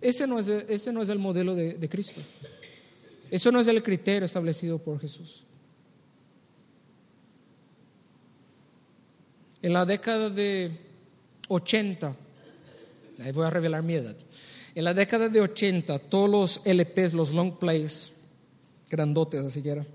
[0.00, 2.22] Ese no es, ese no es el modelo de, de Cristo.
[3.30, 5.44] Eso no es el criterio establecido por Jesús.
[9.60, 10.70] En la década de
[11.48, 12.16] 80,
[13.20, 14.16] ahí voy a revelar mi edad,
[14.74, 18.10] en la década de 80 todos los LPs, los long plays,
[18.88, 19.86] grandotes así que era,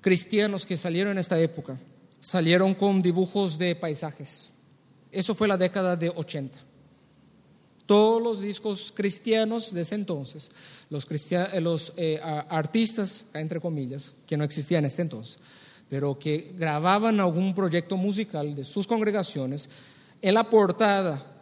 [0.00, 1.78] cristianos que salieron en esta época,
[2.20, 4.50] salieron con dibujos de paisajes.
[5.10, 6.58] Eso fue la década de 80.
[7.86, 10.50] Todos los discos cristianos de ese entonces,
[10.90, 11.06] los,
[11.60, 15.38] los eh, artistas, entre comillas, que no existían en este entonces,
[15.88, 19.68] pero que grababan algún proyecto musical de sus congregaciones,
[20.20, 21.33] en la portada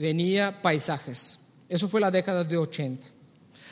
[0.00, 1.38] venía paisajes.
[1.68, 3.06] Eso fue la década de 80.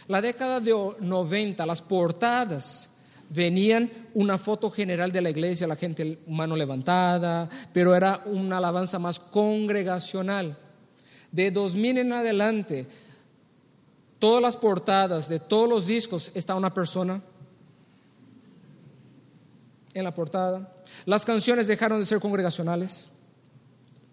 [0.07, 2.89] La década de 90, las portadas
[3.31, 8.99] venían una foto general de la iglesia, la gente mano levantada, pero era una alabanza
[8.99, 10.57] más congregacional.
[11.33, 12.87] De 2000 en adelante,
[14.19, 17.21] todas las portadas de todos los discos está una persona
[19.93, 20.75] en la portada.
[21.05, 23.09] Las canciones dejaron de ser congregacionales.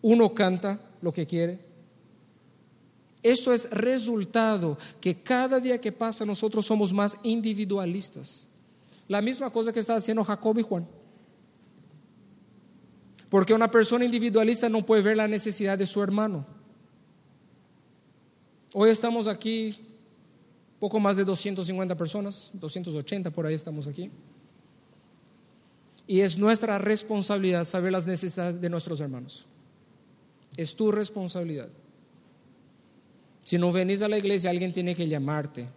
[0.02, 1.75] Uno canta lo que quiere.
[3.26, 8.46] Esto es resultado que cada día que pasa nosotros somos más individualistas.
[9.08, 10.88] La misma cosa que está haciendo Jacob y Juan.
[13.28, 16.46] Porque una persona individualista no puede ver la necesidad de su hermano.
[18.74, 19.76] Hoy estamos aquí,
[20.80, 24.12] poco más de 250 personas, 280 por ahí estamos aquí.
[26.06, 29.48] Y es nuestra responsabilidad saber las necesidades de nuestros hermanos.
[30.56, 31.70] Es tu responsabilidad.
[33.46, 35.68] Si no venís a la iglesia, alguien tiene que llamarte.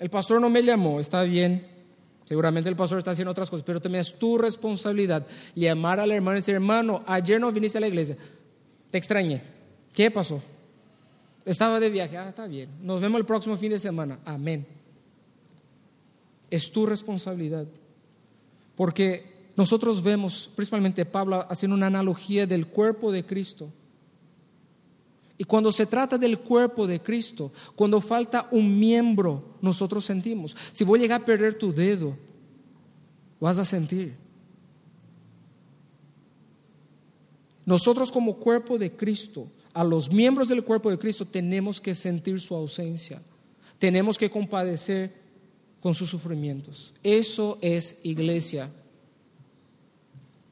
[0.00, 1.64] El pastor no me llamó, está bien.
[2.24, 6.36] Seguramente el pastor está haciendo otras cosas, pero también es tu responsabilidad llamar al hermano
[6.36, 8.16] y decir, hermano, ayer no viniste a la iglesia,
[8.90, 9.42] te extrañé.
[9.94, 10.42] ¿Qué pasó?
[11.44, 12.68] Estaba de viaje, ah, está bien.
[12.82, 14.18] Nos vemos el próximo fin de semana.
[14.24, 14.66] Amén.
[16.50, 17.66] Es tu responsabilidad.
[18.74, 23.70] Porque nosotros vemos, principalmente Pablo, haciendo una analogía del cuerpo de Cristo.
[25.40, 30.54] Y cuando se trata del cuerpo de Cristo, cuando falta un miembro, nosotros sentimos.
[30.70, 32.14] Si voy a llegar a perder tu dedo,
[33.40, 34.16] vas a sentir.
[37.64, 42.38] Nosotros como cuerpo de Cristo, a los miembros del cuerpo de Cristo, tenemos que sentir
[42.38, 43.22] su ausencia.
[43.78, 45.10] Tenemos que compadecer
[45.80, 46.92] con sus sufrimientos.
[47.02, 48.70] Eso es iglesia.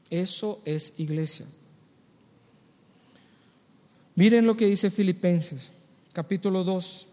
[0.09, 1.45] Eso es iglesia.
[4.19, 5.69] Miren lo que dice Filipenses,
[6.11, 7.07] capítulo 2.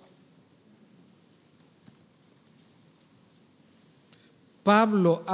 [4.65, 5.25] Pablo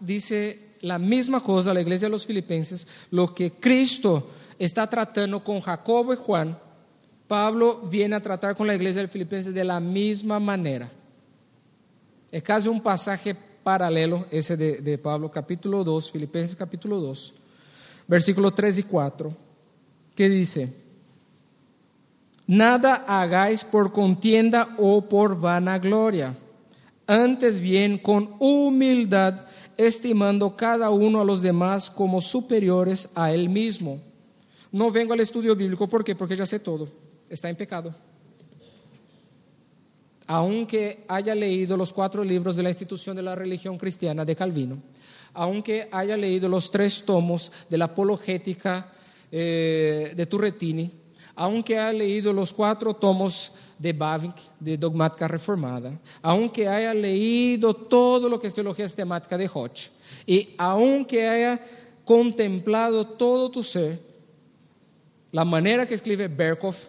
[0.00, 5.42] dice la misma cosa a la iglesia de los filipenses, lo que Cristo está tratando
[5.42, 6.58] con Jacobo y Juan,
[7.26, 10.92] Pablo viene a tratar con la iglesia de filipenses de la misma manera.
[12.30, 17.32] Es casi un pasaje paralelo, ese de, Pablo, capítulo 2, Filipenses capítulo 2,
[18.08, 19.34] versículo 3 y 4,
[20.14, 20.83] que dice,
[22.46, 26.36] Nada hagáis por contienda o por vanagloria,
[27.06, 34.00] antes bien con humildad, estimando cada uno a los demás como superiores a él mismo.
[34.70, 36.14] No vengo al estudio bíblico, ¿por qué?
[36.14, 36.88] Porque ya sé todo,
[37.28, 37.94] está en pecado
[40.26, 44.78] aunque haya leído los cuatro libros de la institución de la religión cristiana de Calvino,
[45.34, 48.92] aunque haya leído los tres tomos de la apologética
[49.30, 50.90] eh, de Turretini,
[51.34, 58.28] aunque haya leído los cuatro tomos de Bavinck, de dogmática reformada, aunque haya leído todo
[58.28, 59.90] lo que es teología sistemática de Hodge,
[60.26, 61.60] y aunque haya
[62.04, 64.00] contemplado todo tu ser,
[65.32, 66.86] la manera que escribe Berkhoff,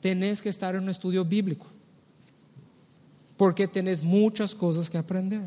[0.00, 1.66] tenés que estar en un estudio bíblico,
[3.36, 5.44] porque tenés muchas cosas que aprender.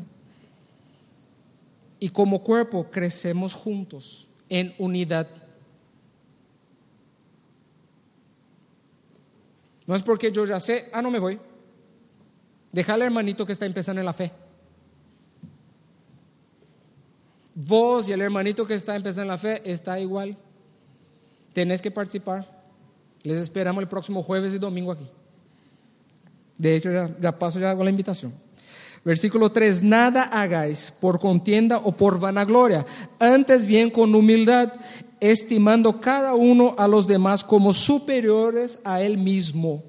[2.00, 5.28] Y como cuerpo crecemos juntos, en unidad.
[9.86, 11.38] No es porque yo ya sé, ah, no me voy.
[12.72, 14.32] Deja al hermanito que está empezando en la fe.
[17.54, 20.36] Vos y el hermanito que está empezando en la fe está igual.
[21.52, 22.44] Tenés que participar.
[23.22, 25.08] Les esperamos el próximo jueves y domingo aquí.
[26.58, 28.32] De hecho, ya, paso ya con la invitación.
[29.04, 32.86] Versículo 3, nada hagáis por contienda o por vanagloria,
[33.18, 34.72] antes bien con humildad,
[35.20, 39.84] estimando cada uno a los demás como superiores a él mismo.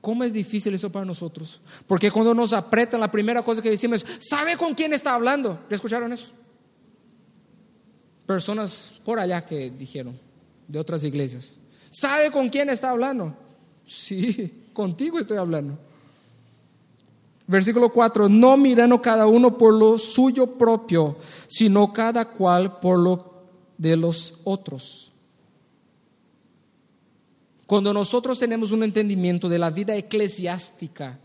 [0.00, 1.60] ¿Cómo es difícil eso para nosotros?
[1.86, 5.60] Porque cuando nos apretan, la primera cosa que decimos es, ¿sabe con quién está hablando?
[5.68, 6.26] ¿Ya escucharon eso?
[8.26, 10.18] Personas por allá que dijeron,
[10.66, 11.54] de otras iglesias.
[11.90, 13.34] ¿Sabe con quién está hablando?
[13.86, 15.87] Sí, contigo estoy hablando.
[17.48, 23.44] Versículo 4, no mirando cada uno por lo suyo propio, sino cada cual por lo
[23.78, 25.10] de los otros.
[27.66, 31.18] Cuando nosotros tenemos un entendimiento de la vida eclesiástica,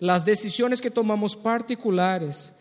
[0.00, 2.52] las decisiones que tomamos particulares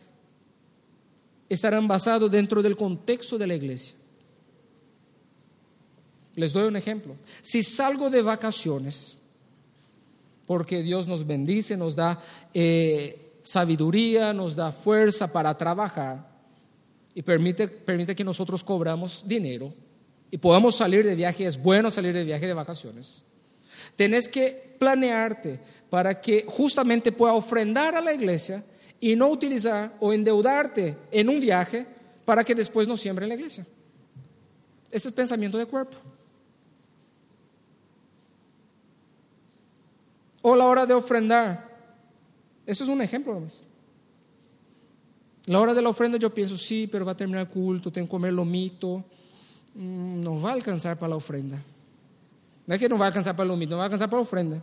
[1.49, 3.95] estarán basadas dentro del contexto de la iglesia.
[6.36, 7.16] Les doy un ejemplo.
[7.41, 9.20] Si salgo de vacaciones,
[10.51, 12.21] porque Dios nos bendice, nos da
[12.53, 16.27] eh, sabiduría, nos da fuerza para trabajar
[17.15, 19.73] y permite, permite que nosotros cobramos dinero
[20.29, 23.23] y podamos salir de viaje, es bueno salir de viaje de vacaciones.
[23.95, 28.61] Tenés que planearte para que justamente pueda ofrendar a la iglesia
[28.99, 31.85] y no utilizar o endeudarte en un viaje
[32.25, 33.65] para que después no siembre en la iglesia.
[34.91, 35.95] Ese es pensamiento de cuerpo.
[40.41, 41.69] O la hora de ofrendar.
[42.65, 43.41] Eso es un ejemplo.
[45.45, 48.07] La hora de la ofrenda yo pienso, sí, pero va a terminar el culto, tengo
[48.07, 49.03] que comer lomito.
[49.73, 51.61] Mm, no va a alcanzar para la ofrenda.
[52.67, 54.23] No que no va a alcanzar para el lomito, no va a alcanzar para la
[54.23, 54.61] ofrenda.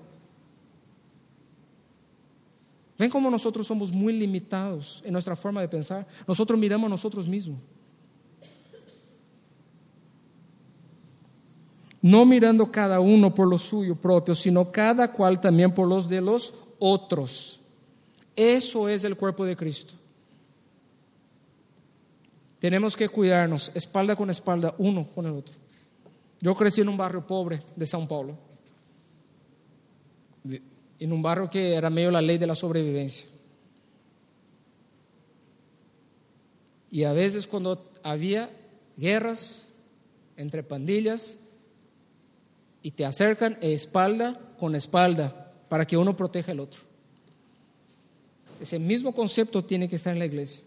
[2.98, 6.06] Ven cómo nosotros somos muy limitados en nuestra forma de pensar.
[6.26, 7.58] Nosotros miramos a nosotros mismos.
[12.00, 16.20] No mirando cada uno por lo suyo propio, sino cada cual también por los de
[16.20, 17.60] los otros.
[18.36, 19.94] Eso es el cuerpo de Cristo.
[22.60, 25.54] Tenemos que cuidarnos espalda con espalda, uno con el otro.
[26.40, 28.36] Yo crecí en un barrio pobre de São Paulo,
[30.98, 33.26] en un barrio que era medio la ley de la sobrevivencia.
[36.90, 38.50] Y a veces cuando había
[38.96, 39.66] guerras
[40.36, 41.36] entre pandillas,
[42.88, 46.80] y te acercan espalda con espalda para que uno proteja al otro.
[48.58, 50.62] Ese mismo concepto tiene que estar en la iglesia.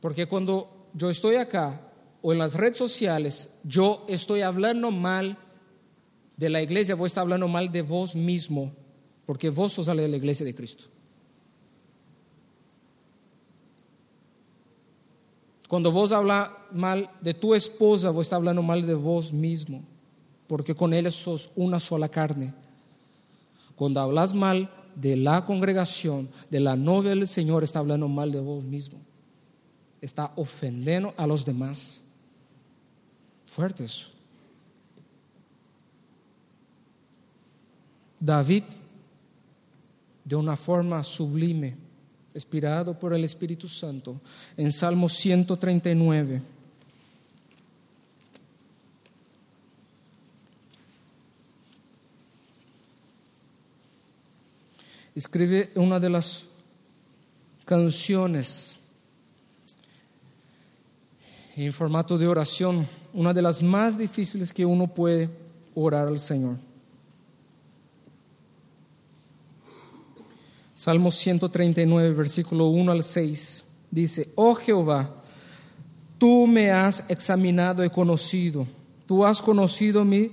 [0.00, 1.80] Porque cuando yo estoy acá
[2.20, 5.38] o en las redes sociales, yo estoy hablando mal
[6.36, 8.72] de la iglesia, vos estás hablando mal de vos mismo,
[9.26, 10.86] porque vos sos de la iglesia de Cristo.
[15.68, 19.93] Cuando vos hablas mal de tu esposa, vos estás hablando mal de vos mismo
[20.46, 22.52] porque con Él sos una sola carne.
[23.76, 28.40] Cuando hablas mal de la congregación, de la novia del Señor, está hablando mal de
[28.40, 28.98] vos mismo.
[30.00, 32.02] Está ofendiendo a los demás.
[33.46, 34.08] Fuerte eso.
[38.20, 38.64] David,
[40.24, 41.76] de una forma sublime,
[42.34, 44.20] inspirado por el Espíritu Santo,
[44.56, 46.40] en Salmo 139,
[55.14, 56.44] escribe una de las
[57.64, 58.76] canciones
[61.56, 65.30] en formato de oración, una de las más difíciles que uno puede
[65.74, 66.56] orar al Señor.
[70.74, 75.22] Salmo 139, versículo 1 al 6, dice, oh Jehová,
[76.18, 78.66] tú me has examinado y conocido,
[79.06, 80.32] tú has conocido mi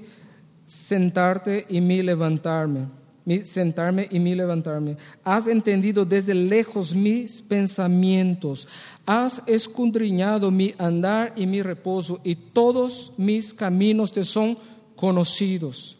[0.65, 4.97] sentarte y mi levantarme mi sentarme y mi levantarme.
[5.23, 8.67] Has entendido desde lejos mis pensamientos.
[9.05, 14.57] Has escudriñado mi andar y mi reposo, y todos mis caminos te son
[14.95, 15.97] conocidos.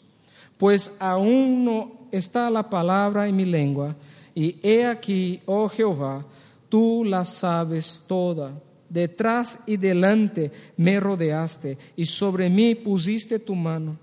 [0.57, 3.95] Pues aún no está la palabra en mi lengua,
[4.33, 6.25] y he aquí, oh Jehová,
[6.69, 8.53] tú la sabes toda.
[8.91, 13.97] detrás y delante me rodeaste y sobre mí pusiste tu mano.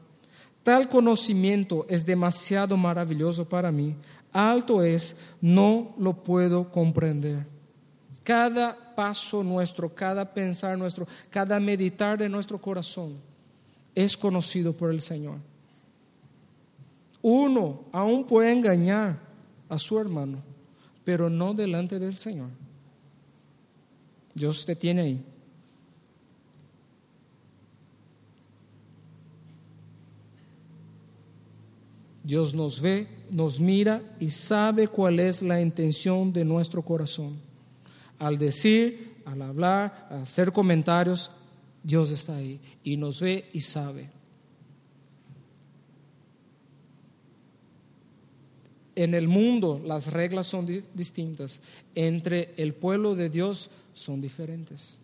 [0.68, 3.96] Tal conocimiento es demasiado maravilloso para mí.
[4.30, 7.46] Alto es, no lo puedo comprender.
[8.22, 13.16] Cada paso nuestro, cada pensar nuestro, cada meditar de nuestro corazón
[13.94, 15.38] es conocido por el Señor.
[17.22, 19.18] Uno aún puede engañar
[19.70, 20.42] a su hermano,
[21.02, 22.50] pero no delante del Señor.
[24.34, 25.24] Dios te tiene ahí.
[32.28, 37.38] Dios nos ve, nos mira y sabe cuál es la intención de nuestro corazón.
[38.18, 41.30] Al decir, al hablar, al hacer comentarios,
[41.82, 44.10] Dios está ahí y nos ve y sabe.
[48.94, 51.62] En el mundo las reglas son distintas.
[51.94, 54.98] Entre el pueblo de Dios son diferentes.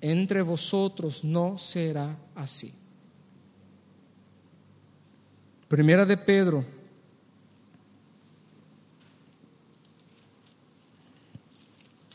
[0.00, 2.72] Entre vosotros no será así.
[5.70, 6.64] Primera de Pedro.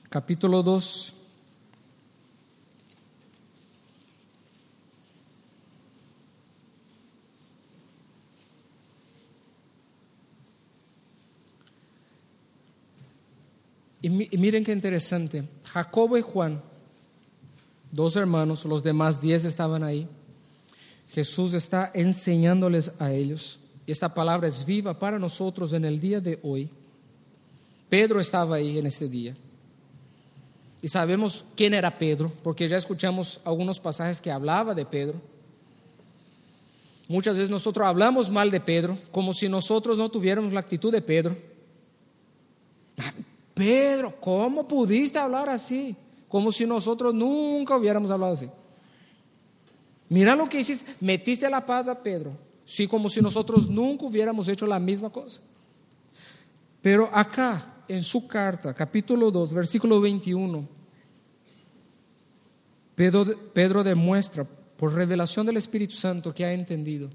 [0.09, 1.13] Capítulo 2.
[14.01, 15.47] Y, miren qué interesante.
[15.63, 16.61] Jacobo y Juan,
[17.89, 20.09] dos hermanos, los demás diez estaban ahí.
[21.15, 23.57] Jesús está enseñándoles a ellos.
[23.85, 26.69] Y esta palabra es viva para nosotros en el día de hoy.
[27.87, 29.33] Pedro estaba ahí en este día.
[30.81, 35.21] Y sabemos quién era Pedro, porque ya escuchamos algunos pasajes que hablaba de Pedro.
[37.07, 41.01] Muchas veces nosotros hablamos mal de Pedro, como si nosotros no tuviéramos la actitud de
[41.01, 41.37] Pedro.
[43.53, 45.95] Pedro, ¿cómo pudiste hablar así?
[46.27, 48.49] Como si nosotros nunca hubiéramos hablado así.
[50.09, 52.37] Mira lo que hiciste, metiste la pata, Pedro.
[52.65, 55.41] Sí, como si nosotros nunca hubiéramos hecho la misma cosa.
[56.81, 60.67] Pero acá, en su carta, capítulo 2, versículo 21,
[62.95, 64.45] Pedro, Pedro demuestra
[64.77, 67.09] por revelación del Espíritu Santo que ha entendido.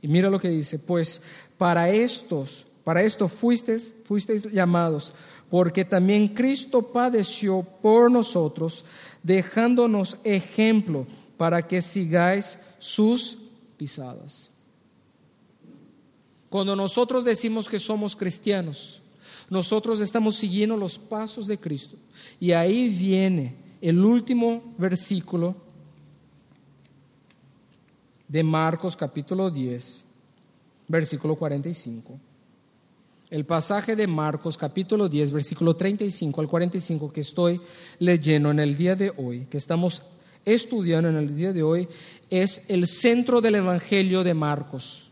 [0.00, 1.20] Y mira lo que dice, pues
[1.56, 5.12] para estos, para esto fuisteis, fuisteis llamados,
[5.50, 8.84] porque también Cristo padeció por nosotros,
[9.22, 11.06] dejándonos ejemplo
[11.38, 13.38] para que sigáis sus
[13.78, 14.50] pisadas.
[16.50, 19.00] Cuando nosotros decimos que somos cristianos,
[19.48, 21.96] nosotros estamos siguiendo los pasos de Cristo.
[22.38, 25.54] Y ahí viene el último versículo
[28.26, 30.04] de Marcos capítulo 10,
[30.88, 32.18] versículo 45
[33.30, 37.60] el pasaje de Marcos capítulo 10, versículo 35 al 45 que estoy
[37.98, 40.02] leyendo en el día de hoy, que estamos
[40.54, 41.88] estudiando en el día de hoy,
[42.30, 45.10] es el centro del Evangelio de Marcos,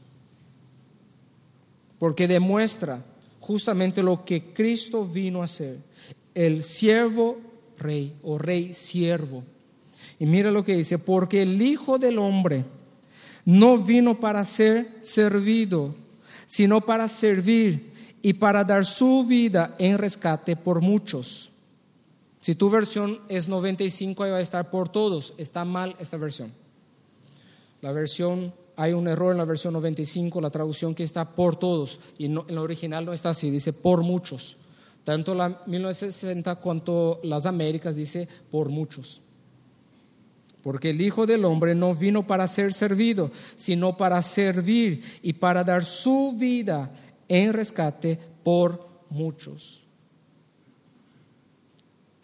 [1.98, 3.02] porque demuestra
[3.40, 5.78] justamente lo que Cristo vino a hacer,
[6.34, 7.38] el siervo
[7.78, 9.44] rey o rey siervo.
[10.18, 12.64] Y mira lo que dice, porque el Hijo del Hombre
[13.44, 15.94] no vino para ser servido,
[16.46, 21.50] sino para servir y para dar su vida en rescate por muchos.
[22.46, 25.34] Si tu versión es 95, ahí va a estar por todos.
[25.36, 26.52] Está mal esta versión.
[27.80, 31.98] La versión, hay un error en la versión 95, la traducción que está por todos,
[32.16, 34.56] y en la original no está así, dice por muchos.
[35.02, 39.20] Tanto la 1960 cuanto las Américas dice por muchos.
[40.62, 45.64] Porque el Hijo del Hombre no vino para ser servido, sino para servir y para
[45.64, 46.92] dar su vida
[47.26, 49.85] en rescate por muchos.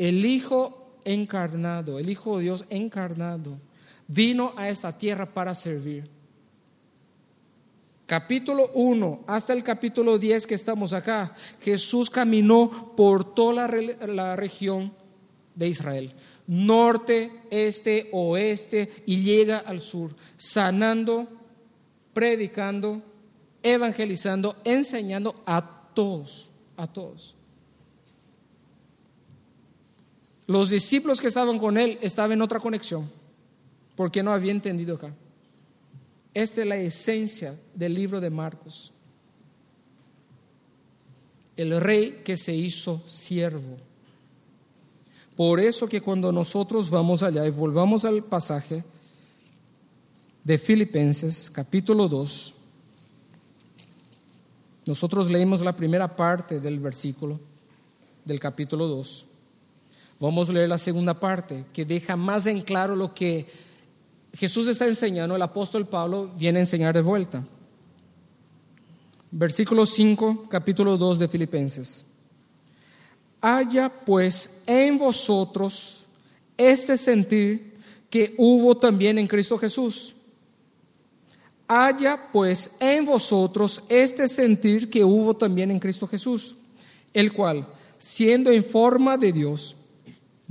[0.02, 3.56] El Hijo encarnado, el Hijo de Dios encarnado,
[4.08, 6.10] vino a esta tierra para servir.
[8.04, 14.34] Capítulo 1 hasta el capítulo 10 que estamos acá, Jesús caminó por toda la, la
[14.34, 14.92] región
[15.54, 16.12] de Israel,
[16.48, 21.28] norte, este, oeste, y llega al sur, sanando,
[22.12, 23.00] predicando,
[23.62, 27.36] evangelizando, enseñando a todos, a todos.
[30.52, 33.10] Los discípulos que estaban con él estaban en otra conexión,
[33.96, 35.14] porque no había entendido acá.
[36.34, 38.92] Esta es la esencia del libro de Marcos.
[41.56, 43.78] El rey que se hizo siervo.
[45.34, 48.84] Por eso que cuando nosotros vamos allá y volvamos al pasaje
[50.44, 52.54] de Filipenses capítulo 2,
[54.84, 57.40] nosotros leímos la primera parte del versículo.
[58.26, 59.31] del capítulo 2.
[60.22, 63.44] Vamos a leer la segunda parte, que deja más en claro lo que
[64.32, 67.44] Jesús está enseñando, el apóstol Pablo viene a enseñar de vuelta.
[69.32, 72.04] Versículo 5, capítulo 2 de Filipenses.
[73.40, 76.04] Haya pues en vosotros
[76.56, 80.14] este sentir que hubo también en Cristo Jesús.
[81.66, 86.54] Haya pues en vosotros este sentir que hubo también en Cristo Jesús,
[87.12, 87.66] el cual,
[87.98, 89.74] siendo en forma de Dios,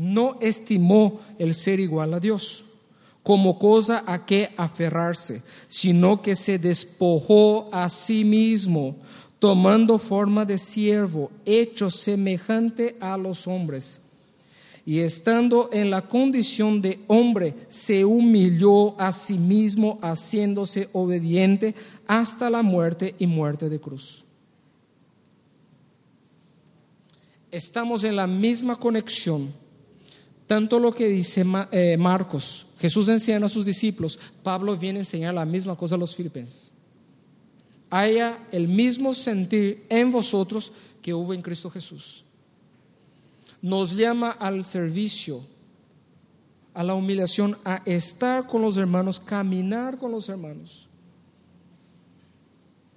[0.02, 2.66] no estimó el ser igual a Dios
[3.22, 8.96] como cosa a que aferrarse, sino que se despojó a sí mismo,
[9.38, 14.02] tomando forma de siervo, hecho semejante a los hombres.
[14.88, 21.76] Y estando en la condición de hombre, se humilló a sí mismo, haciéndose obediente
[22.08, 24.24] hasta la muerte y muerte de cruz.
[27.52, 29.61] Estamos en la misma conexión
[30.52, 35.34] tanto lo que dice eh, Marcos, Jesús enseña a sus discípulos, Pablo viene a enseñar
[35.34, 36.70] la misma cosa a los filipenses.
[37.90, 42.26] Haya el mismo sentir en vosotros que hubo en Cristo Jesús.
[43.62, 45.42] Nos llama al servicio,
[46.74, 50.90] a la humillación, a estar con los hermanos, caminar con los hermanos.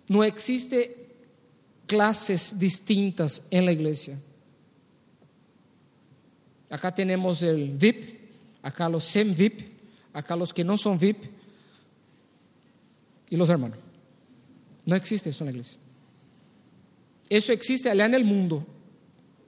[0.09, 1.07] No existe
[1.87, 4.19] clases distintas en la iglesia.
[6.75, 8.19] Acá tenemos el VIP,
[8.61, 9.61] acá los sem-VIP,
[10.13, 11.19] acá los que no son VIP
[13.31, 13.79] y los hermanos.
[14.85, 15.79] No existe eso en la iglesia.
[17.31, 18.67] Eso existe allá en el mundo.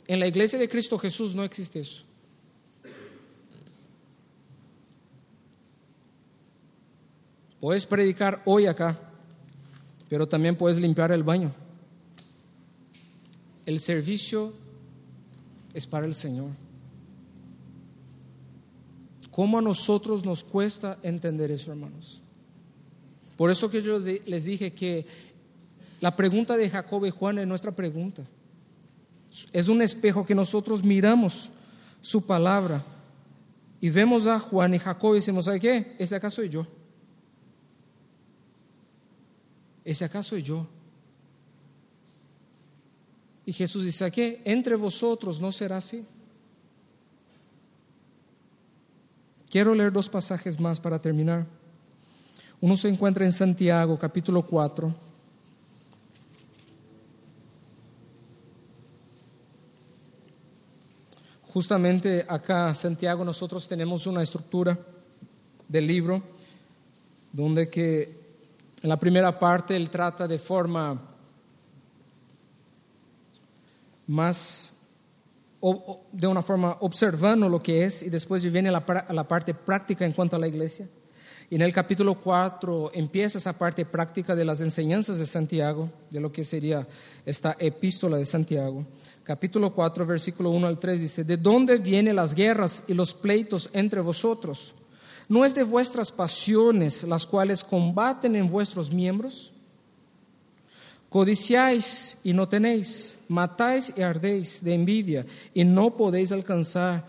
[0.06, 2.04] En la iglesia de Cristo Jesús no existe eso.
[7.58, 9.00] Puedes predicar hoy acá,
[10.08, 11.52] pero también puedes limpiar el baño.
[13.66, 14.52] El servicio
[15.74, 16.65] es para el Señor.
[19.36, 22.22] ¿Cómo a nosotros nos cuesta entender eso, hermanos?
[23.36, 25.04] Por eso que yo les dije que
[26.00, 28.24] la pregunta de Jacob y Juan es nuestra pregunta.
[29.52, 31.50] Es un espejo que nosotros miramos
[32.00, 32.82] su palabra
[33.78, 35.94] y vemos a Juan y Jacob y decimos, ¿sabe qué?
[35.98, 36.66] ¿Ese acaso soy yo?
[39.84, 40.66] ¿Ese acaso soy yo?
[43.44, 44.40] Y Jesús dice, ¿qué?
[44.46, 46.06] Entre vosotros no será así.
[49.50, 51.46] Quiero leer dos pasajes más para terminar.
[52.60, 54.94] Uno se encuentra en Santiago, capítulo 4.
[61.42, 64.78] Justamente acá, Santiago, nosotros tenemos una estructura
[65.68, 66.22] del libro
[67.32, 68.26] donde que
[68.82, 71.00] en la primera parte él trata de forma
[74.06, 74.72] más
[76.12, 80.36] de una forma observando lo que es y después viene la, parte práctica en cuanto
[80.36, 80.88] a la iglesia.
[81.48, 86.20] Y en el capítulo 4 empieza esa parte práctica de las enseñanzas de Santiago, de
[86.20, 86.86] lo que sería
[87.24, 88.84] esta epístola de Santiago.
[89.22, 93.70] Capítulo 4, versículo 1 al 3 dice, ¿de dónde vienen las guerras y los pleitos
[93.72, 94.74] entre vosotros?
[95.28, 99.52] ¿No es de vuestras pasiones las cuales combaten en vuestros miembros?
[101.16, 107.06] Codiciáis y no tenéis, matáis y ardéis de envidia y no podéis alcanzar.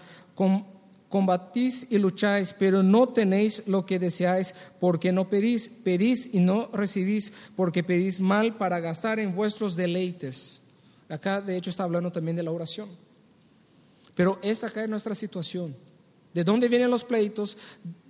[1.10, 5.70] combatís y lucháis, pero no tenéis lo que deseáis porque no pedís.
[5.84, 10.62] Pedís y no recibís porque pedís mal para gastar en vuestros deleites.
[11.10, 12.88] Acá de hecho está hablando también de la oración.
[14.16, 15.76] Pero esta acá es nuestra situación.
[16.34, 17.58] ¿De dónde vienen los pleitos?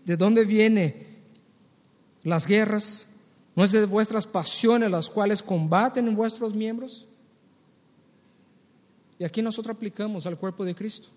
[0.06, 0.94] ¿De dónde vienen
[2.22, 3.08] las guerras?
[3.58, 7.08] ¿No es de vuestras pasiones las cuales combaten en vuestros miembros?
[9.18, 11.08] Y aquí nosotros aplicamos al cuerpo de Cristo.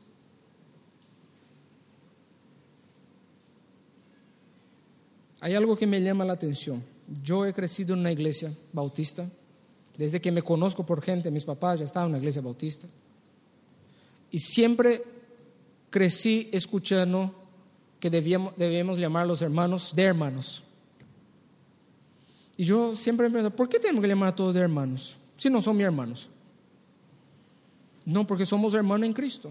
[5.41, 6.82] Hay algo que me llama la atención.
[7.22, 9.28] Yo he crecido en una iglesia bautista.
[9.99, 12.86] Desde que me conozco por gente, mis papás ya estaban en una iglesia bautista.
[14.30, 15.03] Y siempre
[15.91, 17.34] crecí escuchando
[18.01, 20.62] que debíamos, llamar a los hermanos de hermanos.
[22.61, 25.16] Y yo siempre me pregunto, ¿por qué tenemos que llamar a todos de hermanos?
[25.38, 26.28] Si no son mis hermanos.
[28.04, 29.50] No, porque somos hermanos en Cristo.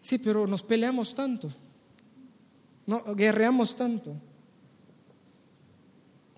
[0.00, 1.48] Sí, pero nos peleamos tanto.
[2.86, 4.16] No, guerreamos tanto.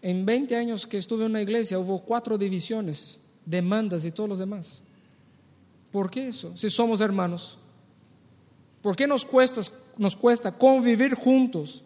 [0.02, 4.38] En 20 años que estuve en una iglesia hubo cuatro divisiones, demandas y todos los
[4.38, 4.82] demás.
[5.90, 6.54] ¿Por qué eso?
[6.54, 7.56] Si somos hermanos.
[8.82, 9.62] ¿Por qué nos cuesta,
[9.96, 11.82] nos cuesta convivir juntos?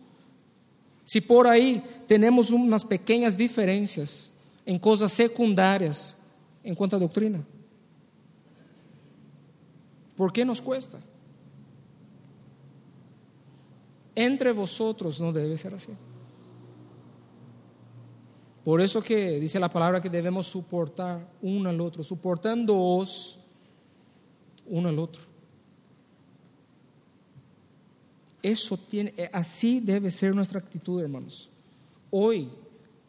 [1.11, 4.31] Si por ahí tenemos unas pequeñas diferencias
[4.65, 6.17] en cosas secundarias,
[6.63, 7.43] en cuanto a doctrina.
[10.17, 11.01] ¿Por qué nos cuesta?
[14.15, 15.91] Entre vosotros no debe ser así.
[18.63, 23.41] Por eso que dice la palabra que debemos soportar uno al otro, soportándoos
[24.65, 25.30] uno al otro.
[28.43, 31.49] Eso tiene, eh, así debe ser nuestra actitud, hermanos.
[32.11, 32.49] Hoy,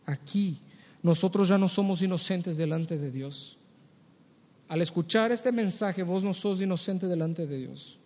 [0.06, 0.58] aquí,
[1.02, 3.58] nosotros ya no somos inocentes delante de Dios.
[4.68, 7.98] Al escuchar este mensaje, vos no sos inocente delante de Dios.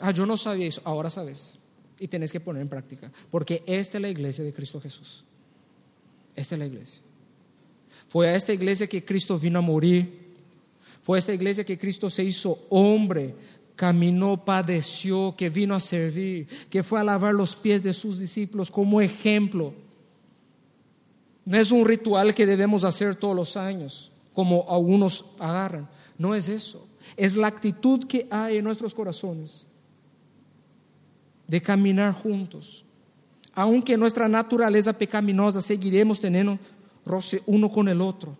[0.00, 1.54] Ah, yo no sabía eso, ahora sabes.
[1.98, 3.10] Y tenés que poner en práctica.
[3.30, 5.24] Porque esta es la iglesia de Cristo Jesús.
[6.34, 7.00] Esta es la iglesia.
[8.08, 10.20] Fue a esta iglesia que Cristo vino a morir.
[11.02, 13.34] Fue a esta iglesia que Cristo se hizo hombre,
[13.82, 18.70] caminó, padeció, que vino a servir, que fue a lavar los pies de sus discípulos
[18.70, 19.74] como ejemplo.
[21.44, 25.88] No es un ritual que debemos hacer todos los años, como algunos agarran.
[26.16, 26.86] No es eso.
[27.16, 29.66] Es la actitud que hay en nuestros corazones
[31.48, 32.84] de caminar juntos.
[33.52, 36.56] Aunque nuestra naturaleza pecaminosa seguiremos teniendo
[37.04, 38.36] roce uno con el otro.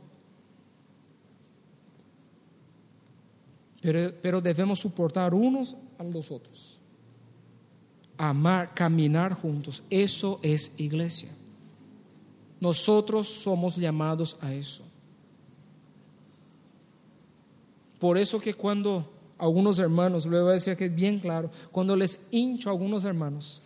[3.83, 6.78] Pero, debemos soportar unos a los otros.
[8.16, 9.83] Amar, caminar juntos.
[9.91, 11.30] Eso es iglesia.
[12.61, 14.85] Nosotros somos llamados a eso.
[17.99, 21.97] Por eso que cuando algunos hermanos, luego voy a decir que es bien claro, cuando
[21.97, 23.61] les hincho a algunos hermanos,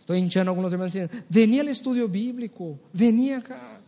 [0.00, 3.81] estoy hinchando a algunos hermanos, diciendo, venía al estudio bíblico, venía acá.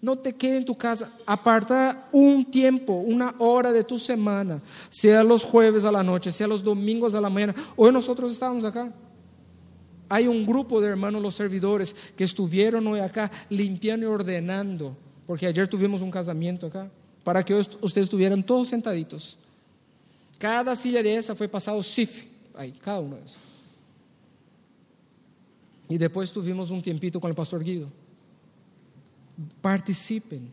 [0.00, 1.12] No te quedes en tu casa.
[1.26, 6.46] Aparta un tiempo, una hora de tu semana, sea los jueves a la noche, sea
[6.46, 7.54] los domingos a la mañana.
[7.76, 8.92] Hoy nosotros estamos acá.
[10.08, 14.96] Hay un grupo de hermanos, los servidores, que estuvieron hoy acá limpiando y ordenando,
[15.26, 16.88] porque ayer tuvimos un casamiento acá,
[17.24, 19.36] para que ustedes estuvieran todos sentaditos.
[20.38, 22.24] Cada silla de esa fue pasado SIF,
[22.54, 23.38] ahí, cada uno de esos.
[25.90, 27.88] Y después tuvimos un tiempito con el pastor Guido
[29.60, 30.52] participen.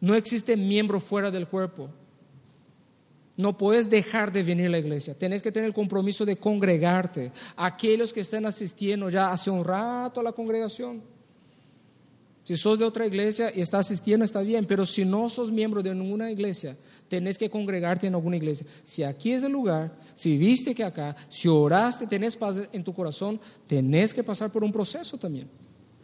[0.00, 1.88] No existe miembro fuera del cuerpo.
[3.36, 5.14] No puedes dejar de venir a la iglesia.
[5.14, 7.32] Tienes que tener el compromiso de congregarte.
[7.56, 11.02] Aquellos que están asistiendo ya hace un rato a la congregación.
[12.44, 14.66] Si sos de otra iglesia y estás asistiendo, está bien.
[14.66, 16.76] Pero si no sos miembro de ninguna iglesia,
[17.08, 18.66] tenés que congregarte en alguna iglesia.
[18.84, 22.92] Si aquí es el lugar, si viste que acá, si oraste, tenés paz en tu
[22.94, 25.48] corazón, tenés que pasar por un proceso también.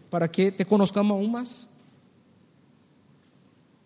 [0.09, 1.69] Para que te conozcamos aún más.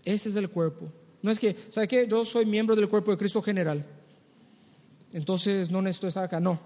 [0.05, 0.91] Ese es el cuerpo.
[1.23, 2.07] No es que, ¿sabe qué?
[2.07, 3.85] Yo soy miembro del cuerpo de Cristo general.
[5.13, 6.39] Entonces no necesito estar acá.
[6.39, 6.61] No.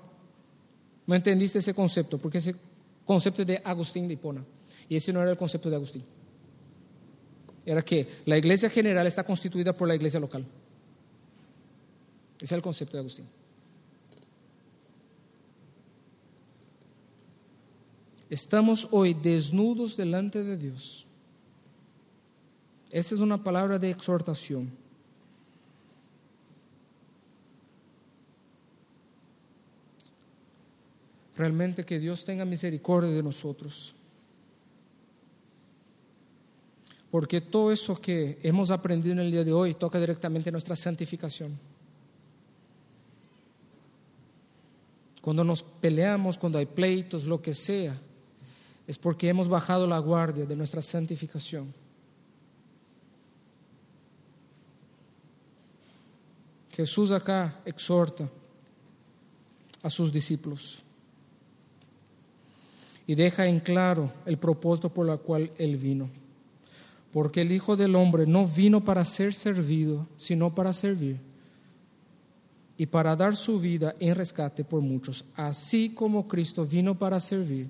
[1.06, 2.56] No entendiste ese concepto, porque ese
[3.04, 4.44] concepto es de Agustín de Hipona.
[4.88, 6.04] Y ese no era el concepto de Agustín.
[7.64, 10.44] Era que la iglesia general está constituida por la iglesia local.
[12.36, 13.26] Ese es el concepto de Agustín.
[18.30, 21.07] Estamos hoy desnudos delante de Dios
[22.90, 24.70] esa es una palabra de exhortación.
[31.36, 33.94] Realmente que Dios tenga misericordia de nosotros.
[37.10, 41.58] Porque todo eso que hemos aprendido en el día de hoy toca directamente nuestra santificación.
[45.22, 47.96] Cuando nos peleamos, cuando hay pleitos, lo que sea,
[48.86, 51.72] es porque hemos bajado la guardia de nuestra santificación.
[56.78, 58.30] Jesús acá exhorta
[59.82, 60.80] a sus discípulos
[63.04, 66.08] y deja en claro el propósito por el cual Él vino.
[67.12, 71.18] Porque el Hijo del Hombre no vino para ser servido, sino para servir
[72.76, 75.24] y para dar su vida en rescate por muchos.
[75.34, 77.68] Así como Cristo vino para servir,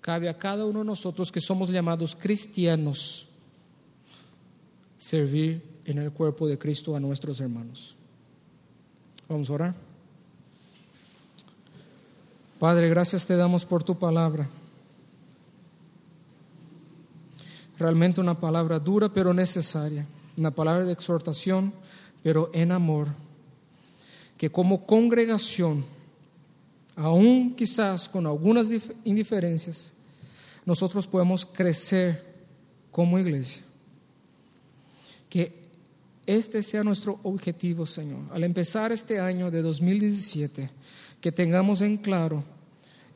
[0.00, 3.26] cabe a cada uno de nosotros que somos llamados cristianos
[4.98, 7.96] servir en el cuerpo de Cristo a nuestros hermanos.
[9.30, 9.74] Vamos a orar.
[12.58, 14.48] Padre, gracias te damos por tu palabra.
[17.78, 20.04] Realmente una palabra dura pero necesaria.
[20.36, 21.72] Una palabra de exhortación
[22.24, 23.06] pero en amor.
[24.36, 25.84] Que como congregación,
[26.96, 28.66] aún quizás con algunas
[29.04, 29.92] indiferencias,
[30.66, 32.34] nosotros podemos crecer
[32.90, 33.62] como iglesia.
[35.28, 35.59] Que
[36.36, 38.20] este sea nuestro objetivo, Señor.
[38.32, 40.70] Al empezar este año de 2017,
[41.20, 42.44] que tengamos en claro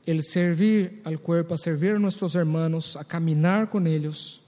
[0.07, 4.43] el servir al cuerpo, a servir a nuestros hermanos, a caminar con ellos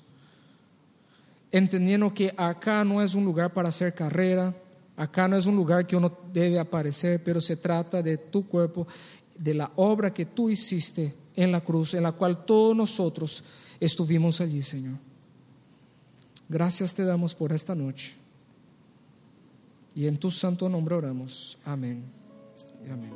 [1.50, 4.54] entendiendo que acá no es un lugar para hacer carrera,
[4.96, 8.86] acá no es un lugar que uno debe aparecer, pero se trata de tu cuerpo,
[9.36, 13.42] de la obra que tú hiciste en la cruz, en la cual todos nosotros
[13.80, 14.98] estuvimos allí, Señor.
[16.48, 18.25] Gracias te damos por esta noche.
[19.96, 21.56] Y en tu santo nombre oramos.
[21.64, 22.04] Amén.
[22.86, 23.14] Y amén.